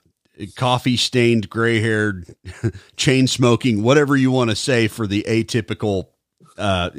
[0.56, 2.34] coffee stained, gray haired,
[2.96, 6.08] chain smoking, whatever you want to say for the atypical.
[6.56, 6.90] Uh,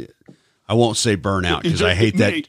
[0.68, 2.48] I won't say burnout because I hate that.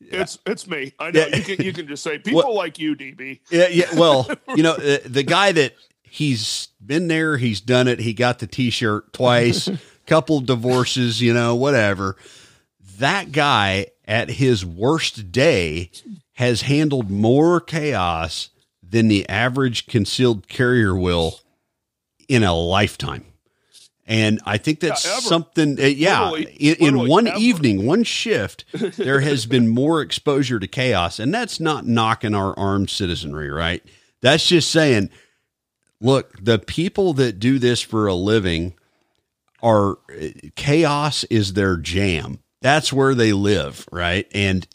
[0.00, 0.94] It's it's me.
[0.98, 3.40] I know you can you can just say people well, like you, DB.
[3.50, 3.94] Yeah, yeah.
[3.94, 7.98] Well, you know the, the guy that he's been there, he's done it.
[7.98, 9.68] He got the T-shirt twice,
[10.06, 12.16] couple divorces, you know, whatever.
[12.98, 15.90] That guy at his worst day
[16.38, 21.40] has handled more chaos than the average concealed carrier will
[22.28, 23.24] in a lifetime.
[24.06, 27.36] And I think that's yeah, something, uh, yeah, literally, in, in one ever.
[27.36, 31.18] evening, one shift, there has been more exposure to chaos.
[31.18, 33.82] And that's not knocking our armed citizenry, right?
[34.20, 35.10] That's just saying,
[36.00, 38.74] look, the people that do this for a living
[39.60, 39.98] are
[40.54, 42.38] chaos is their jam.
[42.62, 44.28] That's where they live, right?
[44.32, 44.68] And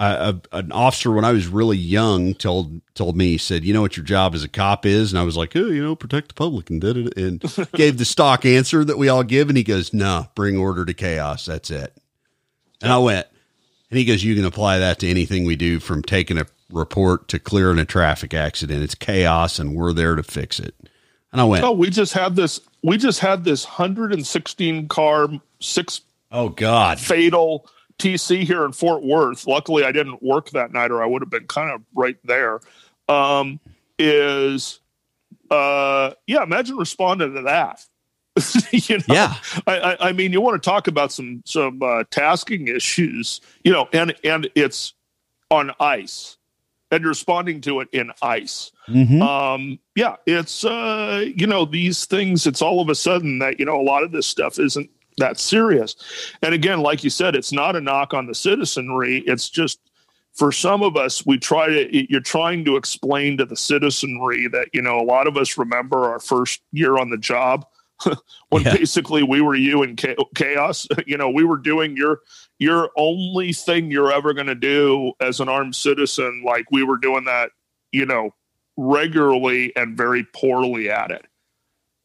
[0.00, 3.82] uh, an officer when I was really young told told me he said, "You know
[3.82, 6.28] what your job as a cop is?" And I was like, "Oh, you know, protect
[6.28, 7.40] the public," and did it, and
[7.72, 9.48] gave the stock answer that we all give.
[9.48, 11.44] And he goes, "No, bring order to chaos.
[11.44, 11.94] That's it."
[12.82, 13.26] And I went,
[13.90, 17.28] and he goes, "You can apply that to anything we do, from taking a report
[17.28, 18.82] to clearing a traffic accident.
[18.82, 20.74] It's chaos, and we're there to fix it."
[21.30, 22.58] And I went, "Oh, we just had this.
[22.82, 25.28] We just had this 116 car
[25.58, 26.00] six.
[26.32, 27.68] Oh God, fatal."
[28.00, 29.46] TC here in Fort Worth.
[29.46, 32.60] Luckily, I didn't work that night, or I would have been kind of right there.
[33.08, 33.60] Um,
[33.98, 34.80] is
[35.50, 37.84] uh, yeah, imagine responding to that.
[38.70, 39.34] you know, yeah,
[39.66, 43.72] I, I, I, mean, you want to talk about some some uh, tasking issues, you
[43.72, 44.94] know, and and it's
[45.50, 46.36] on ice,
[46.90, 48.70] and you're responding to it in ice.
[48.88, 49.20] Mm-hmm.
[49.20, 52.46] Um, yeah, it's uh, you know these things.
[52.46, 54.88] It's all of a sudden that you know a lot of this stuff isn't
[55.20, 55.96] that serious.
[56.42, 59.18] And again, like you said, it's not a knock on the citizenry.
[59.26, 59.80] It's just
[60.32, 64.68] for some of us, we try to, you're trying to explain to the citizenry that,
[64.72, 67.66] you know, a lot of us remember our first year on the job
[68.48, 68.76] when yeah.
[68.76, 70.86] basically we were you in chaos.
[71.06, 72.20] You know, we were doing your,
[72.58, 76.42] your only thing you're ever going to do as an armed citizen.
[76.44, 77.50] Like we were doing that,
[77.92, 78.30] you know,
[78.76, 81.26] regularly and very poorly at it.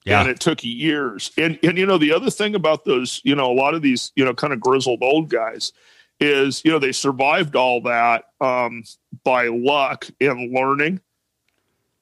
[0.05, 0.21] Yeah.
[0.21, 1.31] And it took years.
[1.37, 4.11] And and you know, the other thing about those, you know, a lot of these,
[4.15, 5.73] you know, kind of grizzled old guys
[6.19, 8.83] is, you know, they survived all that um,
[9.23, 11.01] by luck and learning.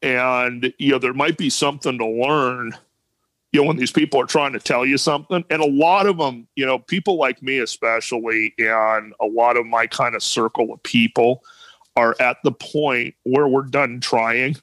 [0.01, 2.77] And, you know, there might be something to learn,
[3.53, 5.45] you know, when these people are trying to tell you something.
[5.49, 9.65] And a lot of them, you know, people like me especially, and a lot of
[9.65, 11.41] my kind of circle of people
[11.95, 14.57] are at the point where we're done trying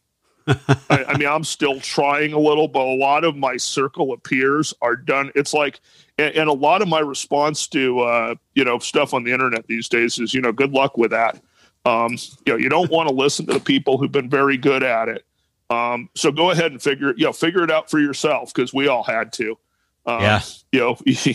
[0.47, 4.23] I, I, mean, I'm still trying a little, but a lot of my circle of
[4.23, 5.31] peers are done.
[5.35, 5.81] It's like,
[6.19, 9.67] and, and a lot of my response to, uh, you know, stuff on the internet
[9.67, 11.41] these days is, you know, good luck with that.
[11.85, 12.13] Um,
[12.47, 15.09] you know, you don't want to listen to the people who've been very good at
[15.09, 15.25] it.
[15.71, 18.89] Um, so go ahead and figure, you know, figure it out for yourself because we
[18.89, 19.57] all had to.
[20.05, 20.41] Um, yeah.
[20.73, 20.99] You know,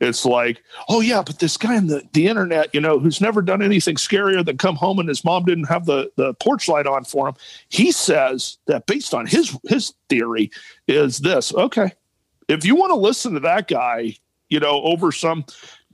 [0.00, 3.42] It's like, oh yeah, but this guy on the, the internet, you know, who's never
[3.42, 6.86] done anything scarier than come home and his mom didn't have the, the porch light
[6.86, 7.34] on for him.
[7.68, 10.50] He says that based on his his theory
[10.88, 11.54] is this.
[11.54, 11.92] Okay.
[12.48, 14.16] If you want to listen to that guy,
[14.48, 15.44] you know, over some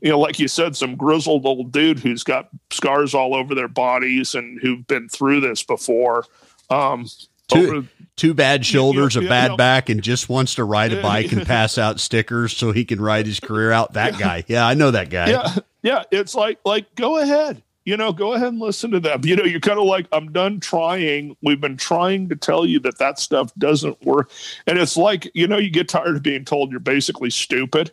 [0.03, 3.69] you know, like you said, some grizzled old dude who's got scars all over their
[3.69, 6.25] bodies and who've been through this before.
[6.71, 7.07] Um,
[7.49, 7.87] Two,
[8.17, 11.79] two bad shoulders, a bad back, and just wants to ride a bike and pass
[11.79, 13.93] out stickers so he can ride his career out.
[13.93, 14.45] That guy.
[14.49, 15.31] Yeah, I know that guy.
[15.31, 15.55] Yeah.
[15.83, 16.03] Yeah.
[16.11, 17.63] It's like, like, go ahead.
[17.85, 19.21] You know, go ahead and listen to them.
[19.25, 21.37] You know, you're kind of like, I'm done trying.
[21.41, 24.33] We've been trying to tell you that that stuff doesn't work.
[24.67, 27.93] And it's like, you know, you get tired of being told you're basically stupid.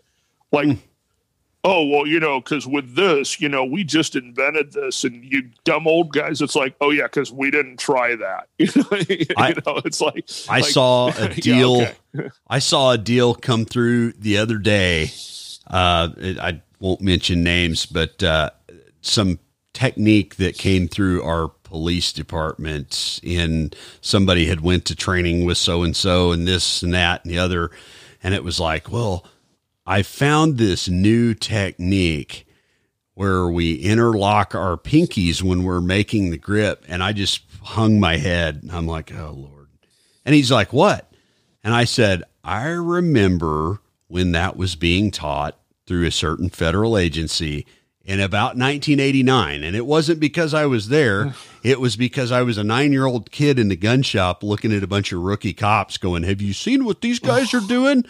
[0.51, 0.79] Like, mm
[1.63, 5.49] oh well you know because with this you know we just invented this and you
[5.63, 8.47] dumb old guys it's like oh yeah because we didn't try that.
[8.57, 12.29] You know, you I, know it's like i like, saw a deal yeah, okay.
[12.47, 15.11] i saw a deal come through the other day.
[15.67, 18.49] Uh i won't mention names but uh
[19.01, 19.39] some
[19.73, 25.83] technique that came through our police department and somebody had went to training with so
[25.83, 27.71] and so and this and that and the other.
[28.21, 29.25] And it was like well
[29.85, 32.45] I found this new technique
[33.15, 36.83] where we interlock our pinkies when we're making the grip.
[36.87, 38.67] And I just hung my head.
[38.71, 39.69] I'm like, oh, Lord.
[40.25, 41.11] And he's like, what?
[41.63, 47.65] And I said, I remember when that was being taught through a certain federal agency
[48.05, 49.63] in about 1989.
[49.63, 51.33] And it wasn't because I was there,
[51.63, 54.73] it was because I was a nine year old kid in the gun shop looking
[54.73, 58.05] at a bunch of rookie cops going, Have you seen what these guys are doing?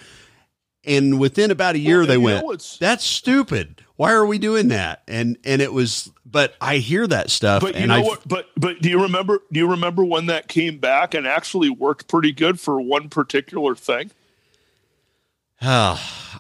[0.86, 3.82] And within about a year, Well, they went, "That's stupid.
[3.96, 7.80] Why are we doing that?" And and it was, but I hear that stuff, But
[7.80, 8.28] you know I what?
[8.28, 9.40] But but do you remember?
[9.52, 13.76] Do you remember when that came back and actually worked pretty good for one particular
[13.76, 14.12] thing?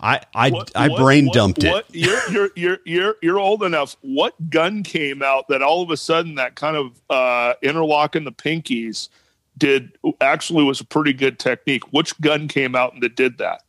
[0.03, 1.71] I I What- I brain what- dumped it.
[1.71, 3.95] What, you're you're you're you're you're old enough.
[4.01, 8.31] What gun came out that all of a sudden that kind of uh, interlocking the
[8.31, 9.09] pinkies
[9.57, 11.93] did actually was a pretty good technique?
[11.93, 13.61] Which gun came out and that did that?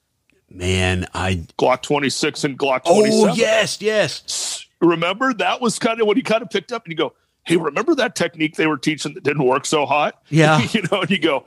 [0.55, 3.31] Man, I Glock 26 and Glock 27.
[3.31, 6.93] oh yes yes Remember that was kind of what he kind of picked up and
[6.93, 7.13] you go,
[7.45, 10.61] "Hey, remember that technique they were teaching that didn't work so hot?" Yeah.
[10.73, 11.47] you know, and you go,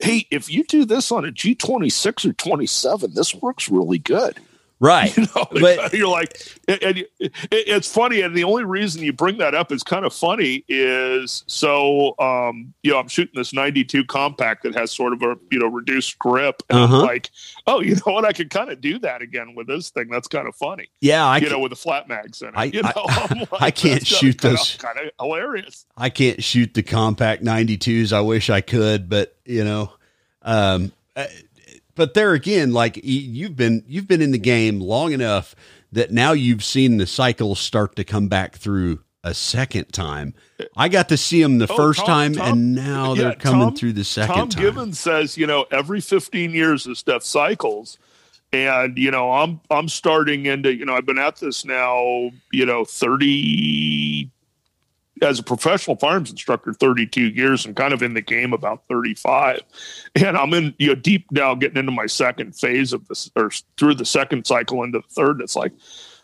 [0.00, 4.38] "Hey, if you do this on a G26 or 27, this works really good."
[4.82, 5.16] Right.
[5.22, 6.36] You know, But- you're like,
[6.68, 10.04] and, and it, it's funny, and the only reason you bring that up is kind
[10.04, 15.12] of funny is so, um, you know, I'm shooting this 92 compact that has sort
[15.14, 16.96] of a you know reduced grip, and Uh-huh.
[17.00, 17.30] I'm like,
[17.66, 20.08] oh, you know what, I could kind of do that again with this thing.
[20.10, 22.54] That's kind of funny, Yeah, I you know, with the flat mags in it.
[22.56, 24.76] I- you know, I- like, I can't shoot kinda- those.
[24.76, 25.86] Kind of hilarious.
[25.96, 28.12] I can't shoot the compact 92s.
[28.12, 29.92] I wish I could, but you know,
[30.42, 31.26] um, uh,
[31.94, 35.54] but there again, like you've been you've been in the game long enough
[35.92, 40.34] that now you've seen the cycles start to come back through a second time.
[40.76, 43.68] I got to see them the Oh, first Tom- time, Tom- and now they're coming
[43.68, 44.62] Tom- through the second Tom time.
[44.64, 47.98] Givens says, you know, every 15 years this stuff cycles.
[48.54, 52.66] And, you know, I'm I'm starting into, you know, I've been at this now, you
[52.66, 54.30] know, 30
[55.22, 59.60] as a professional firearms instructor 32 years and kind of in the game about 35
[60.16, 63.50] and i'm in you know deep now getting into my second phase of this or
[63.76, 65.40] through the second cycle into the third.
[65.40, 65.72] It's like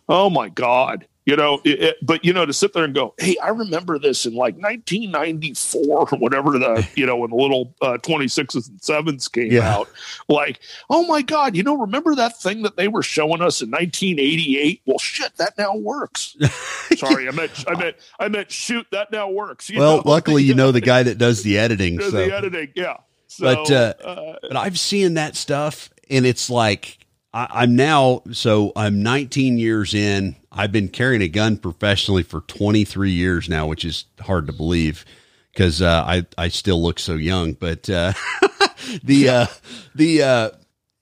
[0.08, 3.14] oh my god you know it, it- but you know to sit there and go
[3.18, 7.74] hey i remember this in like 1994 or whatever the you know when the little
[7.82, 9.76] uh, 26s and 7s came Yeah.
[9.76, 9.88] out
[10.28, 10.60] like
[10.90, 14.82] oh my god you know remember that thing that they were showing us in 1988
[14.86, 16.36] well shit that now works
[16.96, 20.02] sorry i meant i meant i meant shoot that now works you well, know?
[20.04, 21.96] luckily, you know the guy that does the editing.
[21.96, 22.96] the editing yeah
[23.30, 26.98] so, But, uh, uh, but I've seen that stuff, and it's like
[27.32, 28.22] I, I'm now.
[28.32, 30.36] So I'm 19 years in.
[30.50, 35.04] I've been carrying a gun professionally for 23 years now, which is hard to believe
[35.52, 37.52] because uh, I I still look so young.
[37.52, 38.12] But uh,
[39.02, 39.46] the uh,
[39.94, 40.50] the uh,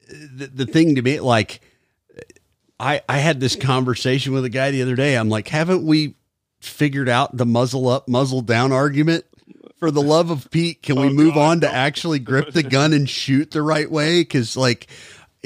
[0.08, 1.60] the the thing to me, like
[2.78, 5.16] I I had this conversation with a guy the other day.
[5.16, 6.16] I'm like, haven't we
[6.60, 9.24] figured out the muzzle up, muzzle down argument?
[9.78, 12.62] For the love of Pete, can we Oh, move God, on to actually grip the
[12.62, 14.22] gun and shoot the right way?
[14.22, 14.86] Because like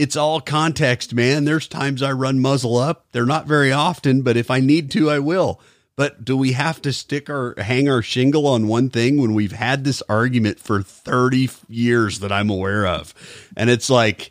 [0.01, 1.45] it's all context, man.
[1.45, 3.05] There's times I run muzzle up.
[3.13, 5.61] They're not very often, but if I need to, I will.
[5.95, 9.53] But do we have to stick our hang our shingle on one thing when we've
[9.53, 13.13] had this argument for 30 years that I'm aware of?
[13.59, 14.31] And it's like,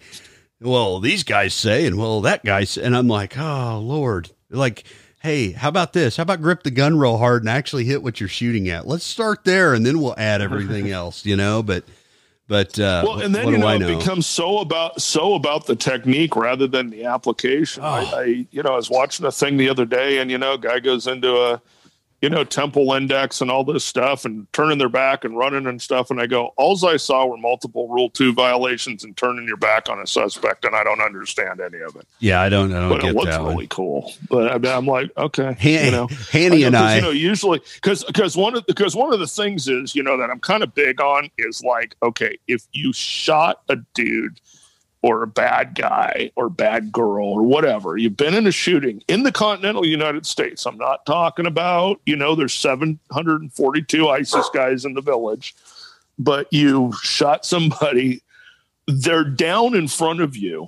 [0.59, 4.85] well, these guys say, and well, that guy say, and I'm like, oh Lord, like,
[5.21, 6.17] hey, how about this?
[6.17, 8.87] How about grip the gun real hard and actually hit what you're shooting at?
[8.87, 11.61] Let's start there, and then we'll add everything else, you know.
[11.61, 11.83] But,
[12.49, 15.75] but uh, well, and then you know, I it becomes so about so about the
[15.75, 17.83] technique rather than the application.
[17.83, 17.87] Oh.
[17.87, 20.57] I, I, you know, I was watching a thing the other day, and you know,
[20.57, 21.61] guy goes into a,
[22.21, 25.81] you know, temple index and all this stuff, and turning their back and running and
[25.81, 29.57] stuff, and I go, alls I saw were multiple Rule Two violations and turning your
[29.57, 32.07] back on a suspect, and I don't understand any of it.
[32.19, 33.67] yeah, I don't, I don't But it looks really one.
[33.67, 34.13] cool.
[34.29, 36.07] But I mean, I'm like, okay, Han- you know.
[36.31, 39.67] Hanny and I, you know, usually because because one of because one of the things
[39.67, 43.61] is you know that I'm kind of big on is like okay, if you shot
[43.69, 44.39] a dude
[45.01, 49.23] or a bad guy or bad girl or whatever, you've been in a shooting in
[49.23, 50.65] the continental United States.
[50.65, 55.55] I'm not talking about you know there's 742 ISIS guys in the village,
[56.17, 58.21] but you shot somebody,
[58.87, 60.67] they're down in front of you.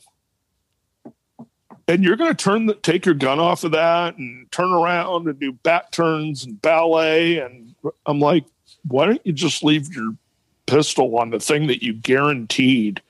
[1.88, 5.28] And you're going to turn the, take your gun off of that and turn around
[5.28, 7.40] and do back turns and ballet.
[7.40, 7.76] And
[8.06, 8.46] i'm like
[8.88, 10.16] why don't you just leave your
[10.66, 13.02] pistol on the thing that you guaranteed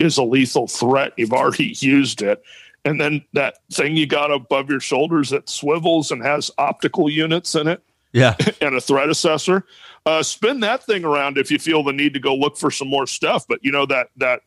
[0.00, 1.12] is a lethal threat.
[1.16, 2.42] You've already used it.
[2.84, 7.54] And then that thing you got above your shoulders that swivels and has optical units
[7.54, 7.82] in it
[8.12, 9.64] yeah, and a threat assessor.
[10.06, 12.88] Uh, spin that thing around if you feel the need to go look for some
[12.88, 13.44] more stuff.
[13.46, 14.40] But you know that that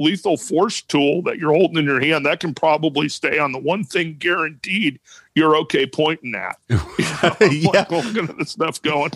[0.00, 3.58] lethal force tool that you're holding in your hand that can probably stay on the
[3.60, 4.98] one thing guaranteed
[5.36, 6.56] you're okay pointing at.
[6.68, 7.86] You know, Yeah.
[7.88, 9.12] like looking at this stuff going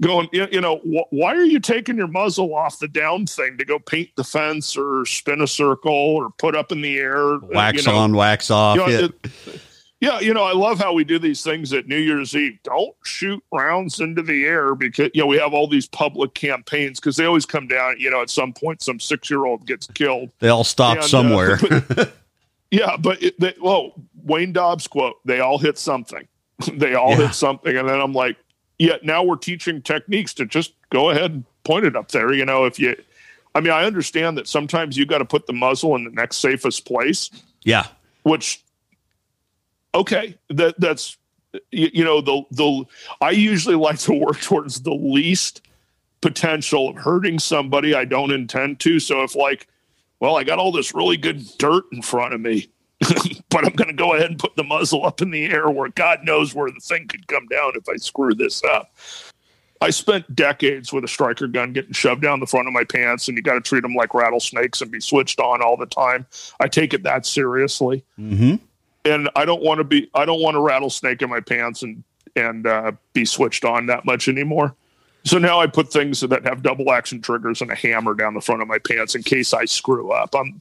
[0.00, 3.58] going you you know wh- why are you taking your muzzle off the down thing
[3.58, 7.38] to go paint the fence or spin a circle or put up in the air
[7.52, 8.76] wax you know, on, wax off.
[8.76, 9.04] you know, yeah.
[9.06, 9.60] it-
[10.02, 12.58] yeah, you know, I love how we do these things at New Year's Eve.
[12.62, 16.98] Don't shoot rounds into the air because you know we have all these public campaigns
[16.98, 17.96] because they always come down.
[17.98, 20.30] You know, at some point, some six-year-old gets killed.
[20.38, 21.58] they all stop and, uh, somewhere.
[22.70, 23.92] yeah, but it, they, well,
[24.24, 26.26] Wayne Dobbs quote: "They all hit something.
[26.72, 27.26] they all Yeah.
[27.26, 28.38] hit something." And then I'm like,
[28.80, 32.46] "Yeah, now we're teaching techniques to just go ahead and point it up there." You
[32.46, 32.96] know, if you,
[33.54, 36.38] I mean, I understand that sometimes you got to put the muzzle in the next
[36.38, 37.28] safest place,
[37.62, 37.86] Yeah.
[38.22, 38.62] which,
[39.94, 41.18] okay, that that's,
[41.70, 42.84] you, you know, the the
[43.20, 45.60] I usually like to work towards the least
[46.22, 48.98] potential of hurting somebody I don't intend to.
[49.00, 49.66] So if like,
[50.20, 52.68] well, I got all this really good dirt in front of me,
[53.50, 55.88] but I'm going to go ahead and put the muzzle up in the air where
[55.88, 58.94] God knows where the thing could come down if I screw this up.
[59.82, 63.28] I spent decades with a striker gun getting shoved down the front of my pants,
[63.28, 66.26] and you got to treat them like rattlesnakes and be switched on all the time.
[66.60, 68.56] I take it that seriously Mm-hmm.
[69.06, 72.04] and I don't want to be I don't want a rattlesnake in my pants and
[72.36, 74.74] and uh, be switched on that much anymore.
[75.24, 78.40] So now I put things that have double action triggers and a hammer down the
[78.40, 80.34] front of my pants in case I screw up.
[80.34, 80.60] I'm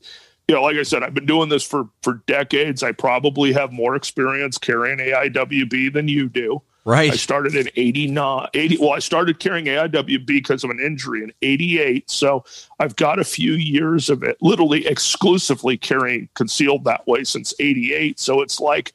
[0.49, 2.81] you know, like I said, I've been doing this for for decades.
[2.81, 6.63] I probably have more experience carrying AIWB than you do.
[6.85, 7.11] Right.
[7.11, 8.77] I started in 89, 80.
[8.77, 12.09] Well, I started carrying AIWB because of an injury in 88.
[12.09, 12.43] So
[12.79, 18.19] I've got a few years of it, literally exclusively carrying concealed that way since 88.
[18.19, 18.93] So it's like,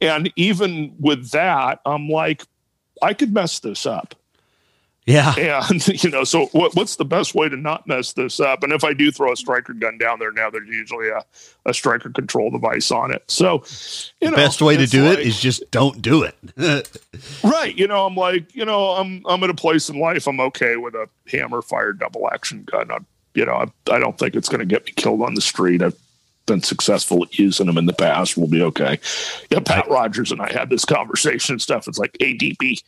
[0.00, 2.44] and even with that, I'm like,
[3.02, 4.14] I could mess this up.
[5.04, 5.34] Yeah.
[5.68, 8.62] And, you know, so what, what's the best way to not mess this up?
[8.62, 11.24] And if I do throw a striker gun down there now, there's usually a,
[11.66, 13.24] a striker control device on it.
[13.28, 13.64] So,
[14.20, 16.36] you know, Best way to do it like- is just don't do it.
[17.44, 17.76] Right.
[17.76, 20.76] You know, I'm like, you know, I'm I'm at a place in life I'm okay
[20.76, 22.90] with a hammer fired double action gun.
[22.90, 22.98] I,
[23.34, 25.82] you know, I, I don't think it's going to get me killed on the street.
[25.82, 25.94] I've
[26.46, 28.36] been successful at using them in the past.
[28.36, 28.98] We'll be okay.
[29.50, 31.86] Yeah, Pat Rogers and I had this conversation and stuff.
[31.88, 32.82] It's like ADP.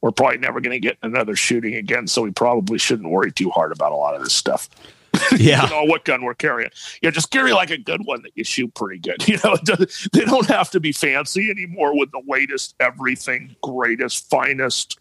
[0.00, 3.50] We're probably never going to get another shooting again, so we probably shouldn't worry too
[3.50, 4.68] hard about a lot of this stuff.
[5.36, 5.64] yeah.
[5.64, 6.70] You know what gun we're carrying?
[7.02, 9.16] Yeah, just carry like a good one that you shoot pretty good.
[9.28, 14.28] You know, it they don't have to be fancy anymore with the latest everything, greatest,
[14.30, 14.98] finest.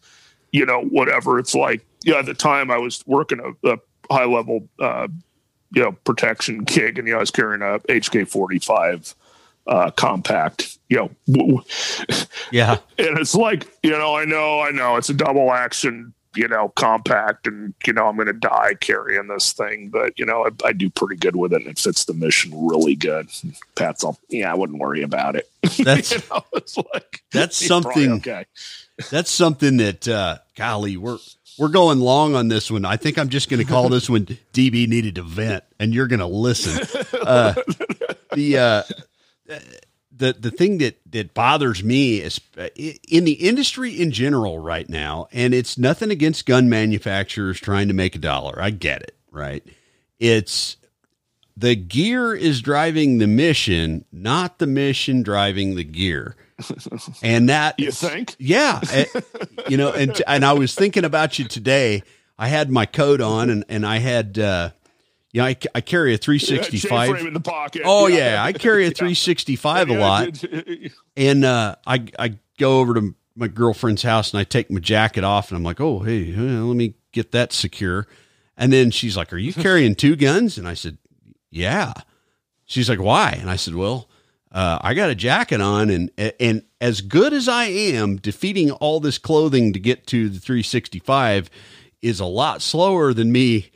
[0.51, 1.39] You know, whatever.
[1.39, 2.19] It's like yeah.
[2.19, 3.77] At the time, I was working a, a
[4.11, 5.07] high level, uh,
[5.71, 9.13] you know, protection gig, and you know, I was carrying a HK forty five
[9.67, 10.77] uh, compact.
[10.89, 11.63] You know,
[12.51, 12.77] Yeah.
[12.97, 16.69] and it's like you know i know i know it's a double action you know
[16.77, 20.71] compact and you know i'm gonna die carrying this thing but you know i, I
[20.71, 23.27] do pretty good with it and it fits the mission really good
[23.75, 25.49] pat's all yeah i wouldn't worry about it
[25.83, 28.45] That's you know it's like that's something okay
[29.11, 31.17] that's something that uh golly, we're
[31.59, 32.85] we're going long on this one.
[32.85, 36.05] I think I'm just going to call this one DB needed to vent and you're
[36.05, 36.85] going to listen.
[37.19, 37.55] Uh
[38.33, 38.83] the uh
[40.17, 44.89] the the thing that that bothers me is uh, in the industry in general right
[44.89, 48.61] now and it's nothing against gun manufacturers trying to make a dollar.
[48.61, 49.63] I get it, right?
[50.19, 50.77] It's
[51.55, 56.35] the gear is driving the mission, not the mission driving the gear.
[57.21, 58.81] And that you think yeah,
[59.67, 62.01] you know, and and I was thinking about you today.
[62.39, 64.71] I had my coat on, and and I had, uh,
[65.37, 67.07] you know, I, I carry a 365.
[67.07, 70.43] J-frame in the pocket oh yeah, I carry a 365 a lot,
[71.15, 75.23] and uh, I I go over to my girlfriend's house and I take my jacket
[75.23, 78.07] off, and I'm like, oh hey, let me get that secure.
[78.57, 80.97] And then she's like, "Are you carrying two guns?" And I said,
[81.51, 81.93] "Yeah."
[82.65, 84.09] She's like, "Why?" And I said, "Well."
[84.49, 86.09] Uh, I got a jacket on, and
[86.39, 91.49] and as good as I am, defeating all this clothing to get to the 365
[92.01, 93.71] is a lot slower than me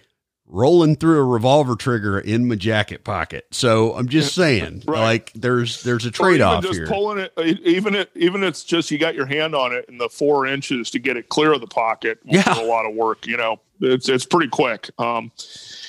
[0.53, 3.47] rolling through a revolver trigger in my jacket pocket.
[3.51, 4.99] So I'm just saying, Right.
[5.01, 6.87] like there's there's a trade off just here.
[6.87, 9.97] pulling it, uh, even it, even it's just you got your hand on it in
[9.97, 12.19] the four inches to get it clear of the pocket.
[12.25, 12.59] Yeah.
[12.61, 13.25] a lot of work.
[13.25, 14.89] You know, it's it's pretty quick.
[14.99, 15.31] Um,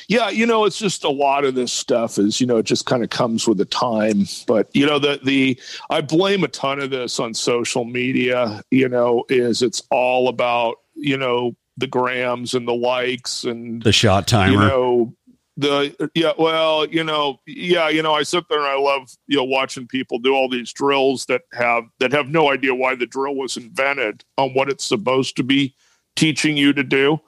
[0.09, 2.87] yeah, you know, it's just a lot of this stuff is you know it just
[2.87, 4.27] kind of comes with the time.
[4.47, 5.59] But you know, the the
[5.91, 8.63] I blame a ton of this on social media.
[8.71, 13.93] You know, is it's all about you know the grams and the likes and the
[13.93, 14.53] shot timer.
[14.53, 15.15] you know
[15.59, 19.37] the yeah well you know yeah you know i sit there and i love you
[19.37, 23.07] know watching people do all these drills that have that have no idea why the
[23.07, 25.75] drill was invented on what it's supposed to be
[26.17, 27.21] teaching you to do.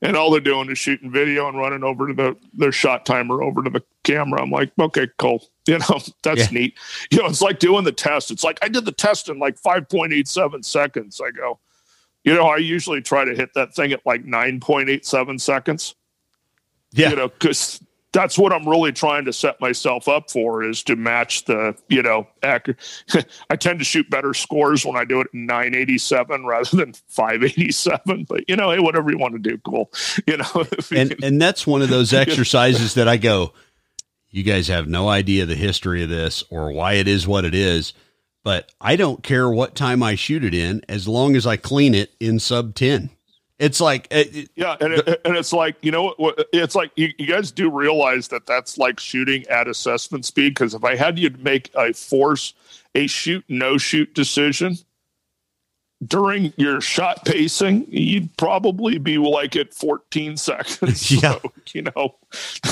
[0.00, 3.42] And all they're doing is shooting video and running over to the their shot timer
[3.42, 4.40] over to the camera.
[4.40, 5.44] I'm like okay cool.
[5.66, 6.58] You know that's Yeah.
[6.58, 6.78] neat.
[7.10, 8.30] You know it's like doing the test.
[8.30, 11.20] It's like i did the test in like 5.87 seconds.
[11.22, 11.58] I go
[12.24, 15.94] you know i usually try to hit that thing at like 9.87 seconds
[16.92, 17.10] yeah.
[17.10, 17.80] you know, because
[18.12, 22.02] that's what I'm really trying to set myself up for is to match the, you
[22.02, 22.78] know, accurate.
[23.50, 28.24] I tend to shoot better scores when I do it in 987 rather than 587.
[28.28, 29.90] But you know, hey, whatever you want to do, cool.
[30.26, 33.52] You know, and can- and that's one of those exercises that I go,
[34.30, 37.54] You guys have no idea the history of this or why it is what it
[37.54, 37.92] is,
[38.44, 41.94] but I don't care what time I shoot it in as long as I clean
[41.94, 43.10] it in sub 10.
[43.58, 46.46] It's like, it, yeah, and, it, and it's like you know, what?
[46.52, 50.50] it's like you, you, guys do realize that that's like shooting at assessment speed.
[50.50, 52.54] Because if I had you make a force
[52.94, 54.78] a shoot no shoot decision,
[56.06, 61.10] during your shot pacing, you'd probably be like at 14 seconds.
[61.22, 61.38] yeah.
[61.40, 62.14] So, you know,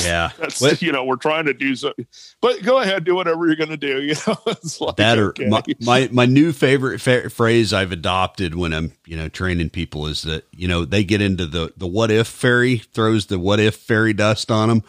[0.02, 0.80] yeah, that's, what?
[0.80, 1.92] you know, we're trying to do so,
[2.40, 4.02] but go ahead, do whatever you're going to do.
[4.02, 5.48] You know, it's like, that or okay.
[5.48, 10.06] my, my, my, new favorite fa- phrase I've adopted when I'm, you know, training people
[10.06, 13.58] is that, you know, they get into the, the what if fairy throws the what
[13.58, 14.82] if fairy dust on them.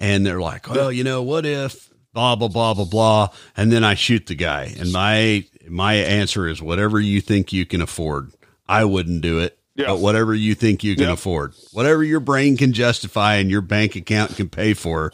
[0.00, 3.28] And they're like, well, you know, what if blah, blah, blah, blah, blah.
[3.56, 7.66] And then I shoot the guy and my my answer is whatever you think you
[7.66, 8.32] can afford.
[8.68, 9.58] I wouldn't do it.
[9.74, 9.86] Yeah.
[9.86, 11.12] But whatever you think you can yeah.
[11.12, 15.12] afford, whatever your brain can justify and your bank account can pay for,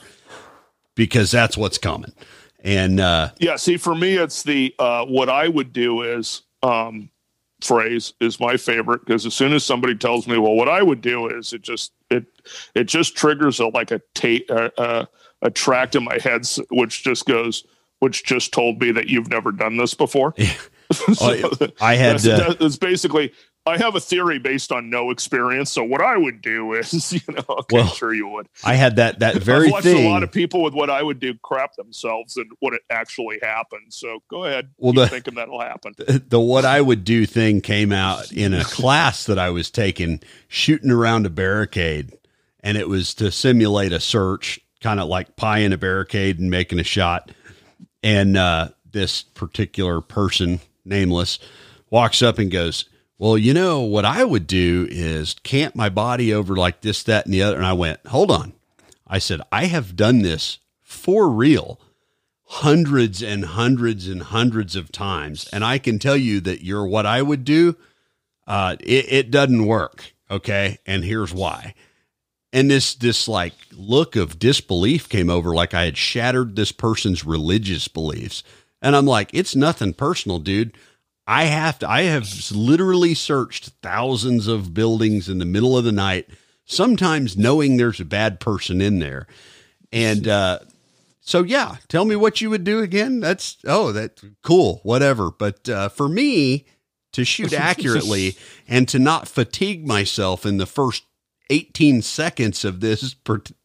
[0.94, 2.14] because that's what's coming.
[2.60, 7.10] And uh, yeah, see, for me, it's the uh, what I would do is um,
[7.60, 11.02] phrase is my favorite because as soon as somebody tells me, well, what I would
[11.02, 12.24] do is it just it
[12.74, 15.08] it just triggers a like a tape a, a,
[15.42, 17.64] a tract in my head which just goes
[18.04, 20.34] which just told me that you've never done this before.
[20.36, 20.52] Yeah.
[21.14, 23.32] so I had that's, uh, that's basically
[23.64, 25.72] I have a theory based on no experience.
[25.72, 28.46] So what I would do is, you know, okay, well, sure you would.
[28.62, 30.06] I had that that very I've watched thing.
[30.06, 33.38] a lot of people with what I would do crap themselves and what it actually
[33.40, 33.94] happened.
[33.94, 34.68] So go ahead.
[34.76, 35.94] Well, the, thinking that'll happen.
[35.96, 39.70] The, the what I would do thing came out in a class that I was
[39.70, 42.12] taking, shooting around a barricade,
[42.60, 46.50] and it was to simulate a search, kind of like pie in a barricade and
[46.50, 47.30] making a shot
[48.04, 51.38] and uh, this particular person, nameless,
[51.90, 52.84] walks up and goes,
[53.18, 57.24] Well, you know, what I would do is camp my body over like this, that,
[57.24, 57.56] and the other.
[57.56, 58.52] And I went, Hold on.
[59.08, 61.80] I said, I have done this for real
[62.46, 65.48] hundreds and hundreds and hundreds of times.
[65.50, 67.76] And I can tell you that you're what I would do.
[68.46, 70.12] Uh, it, it doesn't work.
[70.30, 70.78] Okay.
[70.86, 71.74] And here's why
[72.54, 77.26] and this this like look of disbelief came over like i had shattered this person's
[77.26, 78.42] religious beliefs.
[78.80, 80.74] And i'm like it's nothing personal dude.
[81.26, 85.92] I have to i have literally searched thousands of buildings in the middle of the
[85.92, 86.28] night
[86.64, 89.26] sometimes knowing there's a bad person in there.
[89.92, 90.60] And uh
[91.20, 93.18] so yeah tell me what you would do again.
[93.18, 95.32] That's oh that's cool whatever.
[95.32, 96.66] But uh for me
[97.14, 98.36] to shoot accurately
[98.68, 101.02] and to not fatigue myself in the first
[101.50, 103.16] 18 seconds of this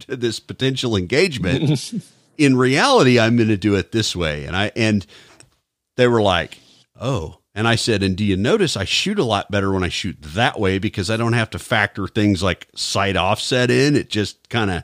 [0.08, 1.94] this potential engagement.
[2.38, 5.06] In reality i'm going to do it this way and i and
[5.98, 6.58] they were like
[7.00, 7.36] oh.
[7.56, 10.16] And i said and do you notice i shoot a lot better when i shoot
[10.22, 13.98] that way because i don't have to factor things like sight offset in?
[13.98, 14.84] It just kind of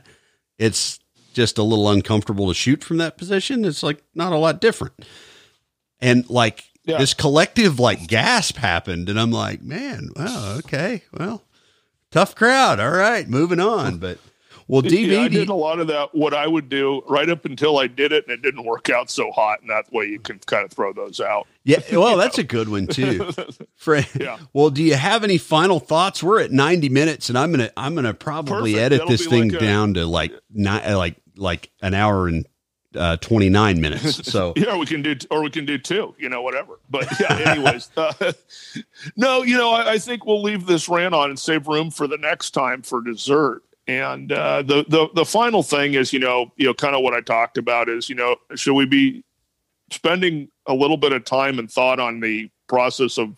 [0.58, 0.98] it's
[1.32, 3.64] just a little uncomfortable to shoot from that position.
[3.64, 5.06] It's like not a lot different.
[6.00, 6.98] And like yeah.
[6.98, 11.42] this collective like gasp happened and i'm like man well okay well
[12.10, 12.80] tough crowd.
[12.80, 13.98] All right, moving on.
[13.98, 14.18] But
[14.68, 16.14] well, DB, yeah, I did a lot of that.
[16.14, 19.10] What I would do right up until I did it, and it didn't work out
[19.10, 21.46] so hot, and that way you can kind of throw those out.
[21.64, 22.42] Yeah, well, that's know?
[22.42, 23.30] a good one too.
[23.76, 24.38] Fred, yeah.
[24.52, 26.22] Well, do you have any final thoughts?
[26.22, 28.84] We're at ninety minutes, and I'm gonna I'm gonna probably Perfect.
[28.84, 32.46] edit That'll this thing like a, down to like not like like an hour and
[32.96, 34.22] uh, 29 minutes.
[34.36, 36.80] So yeah, we can do, or we can do two, you know, whatever.
[36.90, 38.32] But yeah, anyways, uh,
[39.14, 42.06] no, you know, I, I, think we'll leave this rant on and save room for
[42.06, 43.62] the next time for dessert.
[43.86, 47.14] And uh, the the the final thing is, you know, you know, kind of what
[47.14, 49.22] I talked about is, you know, should we be
[49.92, 53.36] spending a little bit of time and thought on the process of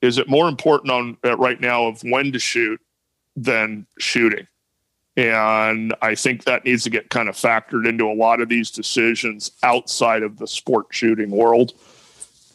[0.00, 2.80] is it more important on uh, right now of when to shoot
[3.36, 4.46] than shooting?
[5.16, 8.70] And I think that needs to get kind of factored into a lot of these
[8.70, 11.74] decisions outside of the sport shooting world.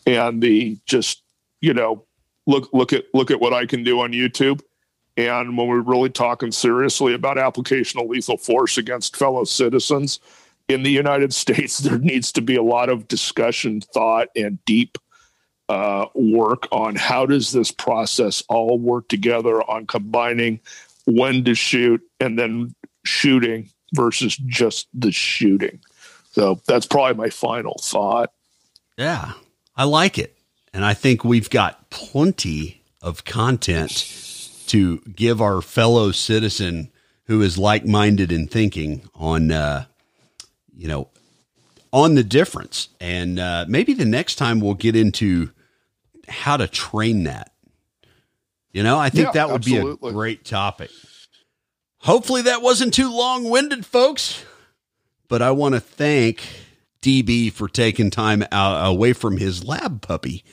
[0.08, 1.22] And the just,
[1.62, 2.04] you know,
[2.48, 4.62] look look at look at what I can do on YouTube.
[5.18, 10.20] And when we're really talking seriously about application of lethal force against fellow citizens
[10.68, 14.98] in the United States, there needs to be a lot of discussion, thought, and deep
[15.70, 20.60] uh, work on how does this process all work together on combining
[21.08, 22.76] when to shoot and then
[23.06, 25.80] shooting versus just the shooting.
[26.32, 28.32] So that's probably my final thought.
[28.98, 29.32] Yeah,
[29.76, 30.38] I like it.
[30.74, 36.90] And I think we've got plenty of content to give our fellow citizen
[37.24, 39.86] who is like minded in thinking on, uh,
[40.76, 41.10] you know,
[41.92, 42.90] on the difference.
[43.00, 45.52] And uh, maybe the next time we'll get into
[46.28, 47.54] how to train that
[48.72, 49.98] you know, I think yeah, that would absolutely.
[50.02, 50.92] be a great topic.
[52.00, 54.44] Hopefully that wasn't too long winded, folks.
[55.28, 56.44] but I want to thank
[57.02, 60.44] DB for taking time out, away from his lab puppy.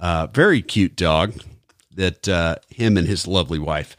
[0.00, 1.34] Uh, very cute dog
[1.94, 3.96] that uh, him and his lovely wife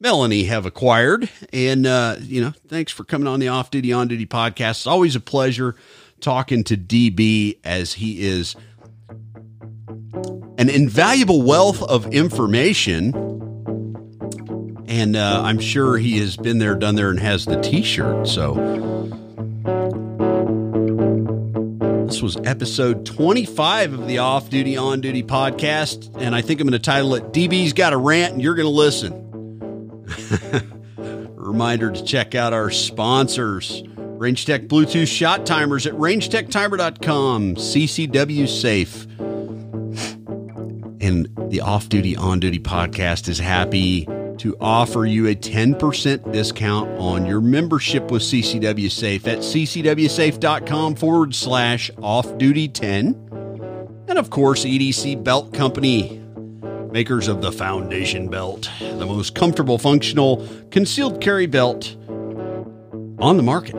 [0.00, 1.28] Melanie have acquired.
[1.52, 4.70] And, uh, you know, thanks for coming on the Off Duty On Duty podcast.
[4.70, 5.74] It's always a pleasure
[6.20, 8.56] talking to DB as he is
[10.58, 13.14] an invaluable wealth of information.
[14.88, 18.26] And uh, I'm sure he has been there, done there, and has the t shirt.
[18.26, 18.54] So
[22.06, 26.16] this was episode 25 of the Off Duty On Duty podcast.
[26.18, 28.66] And I think I'm going to title it DB's Got a Rant and You're Going
[28.66, 29.26] to Listen.
[31.36, 33.82] Reminder to check out our sponsors.
[33.82, 39.06] Rangetech Bluetooth shot timers at rangetechtimer.com, CCW safe.
[41.08, 44.04] And the Off Duty On Duty podcast is happy
[44.36, 51.34] to offer you a 10% discount on your membership with CCW Safe at ccwsafe.com forward
[51.34, 53.14] slash off duty 10.
[54.06, 56.22] And of course, EDC Belt Company,
[56.92, 61.96] makers of the Foundation Belt, the most comfortable, functional, concealed carry belt
[63.18, 63.76] on the market.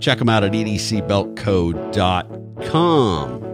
[0.00, 3.47] Check them out at edcbeltco.com.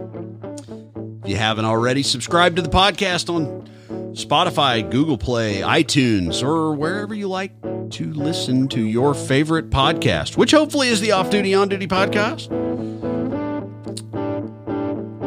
[1.25, 3.67] If you haven't already, subscribe to the podcast on
[4.13, 10.51] Spotify, Google Play, iTunes, or wherever you like to listen to your favorite podcast, which
[10.51, 12.49] hopefully is the Off Duty On Duty podcast.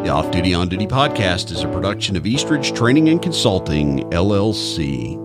[0.04, 5.18] The Off Duty On Duty podcast is a production of Eastridge Training and Consulting, LLC.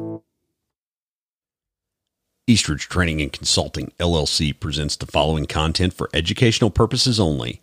[2.48, 7.62] Eastridge Training and Consulting, LLC presents the following content for educational purposes only.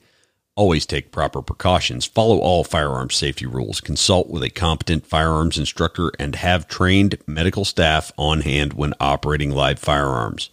[0.61, 6.12] Always take proper precautions, follow all firearms safety rules, consult with a competent firearms instructor,
[6.19, 10.51] and have trained medical staff on hand when operating live firearms.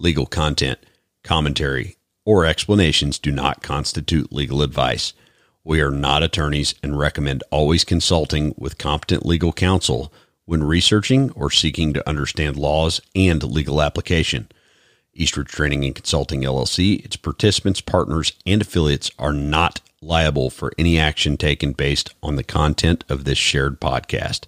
[0.00, 0.80] Legal content,
[1.22, 5.12] commentary, or explanations do not constitute legal advice.
[5.62, 10.12] We are not attorneys and recommend always consulting with competent legal counsel
[10.44, 14.48] when researching or seeking to understand laws and legal application.
[15.14, 20.98] Eastridge Training and Consulting LLC, its participants, partners, and affiliates are not liable for any
[20.98, 24.42] action taken based on the content of this shared podcast.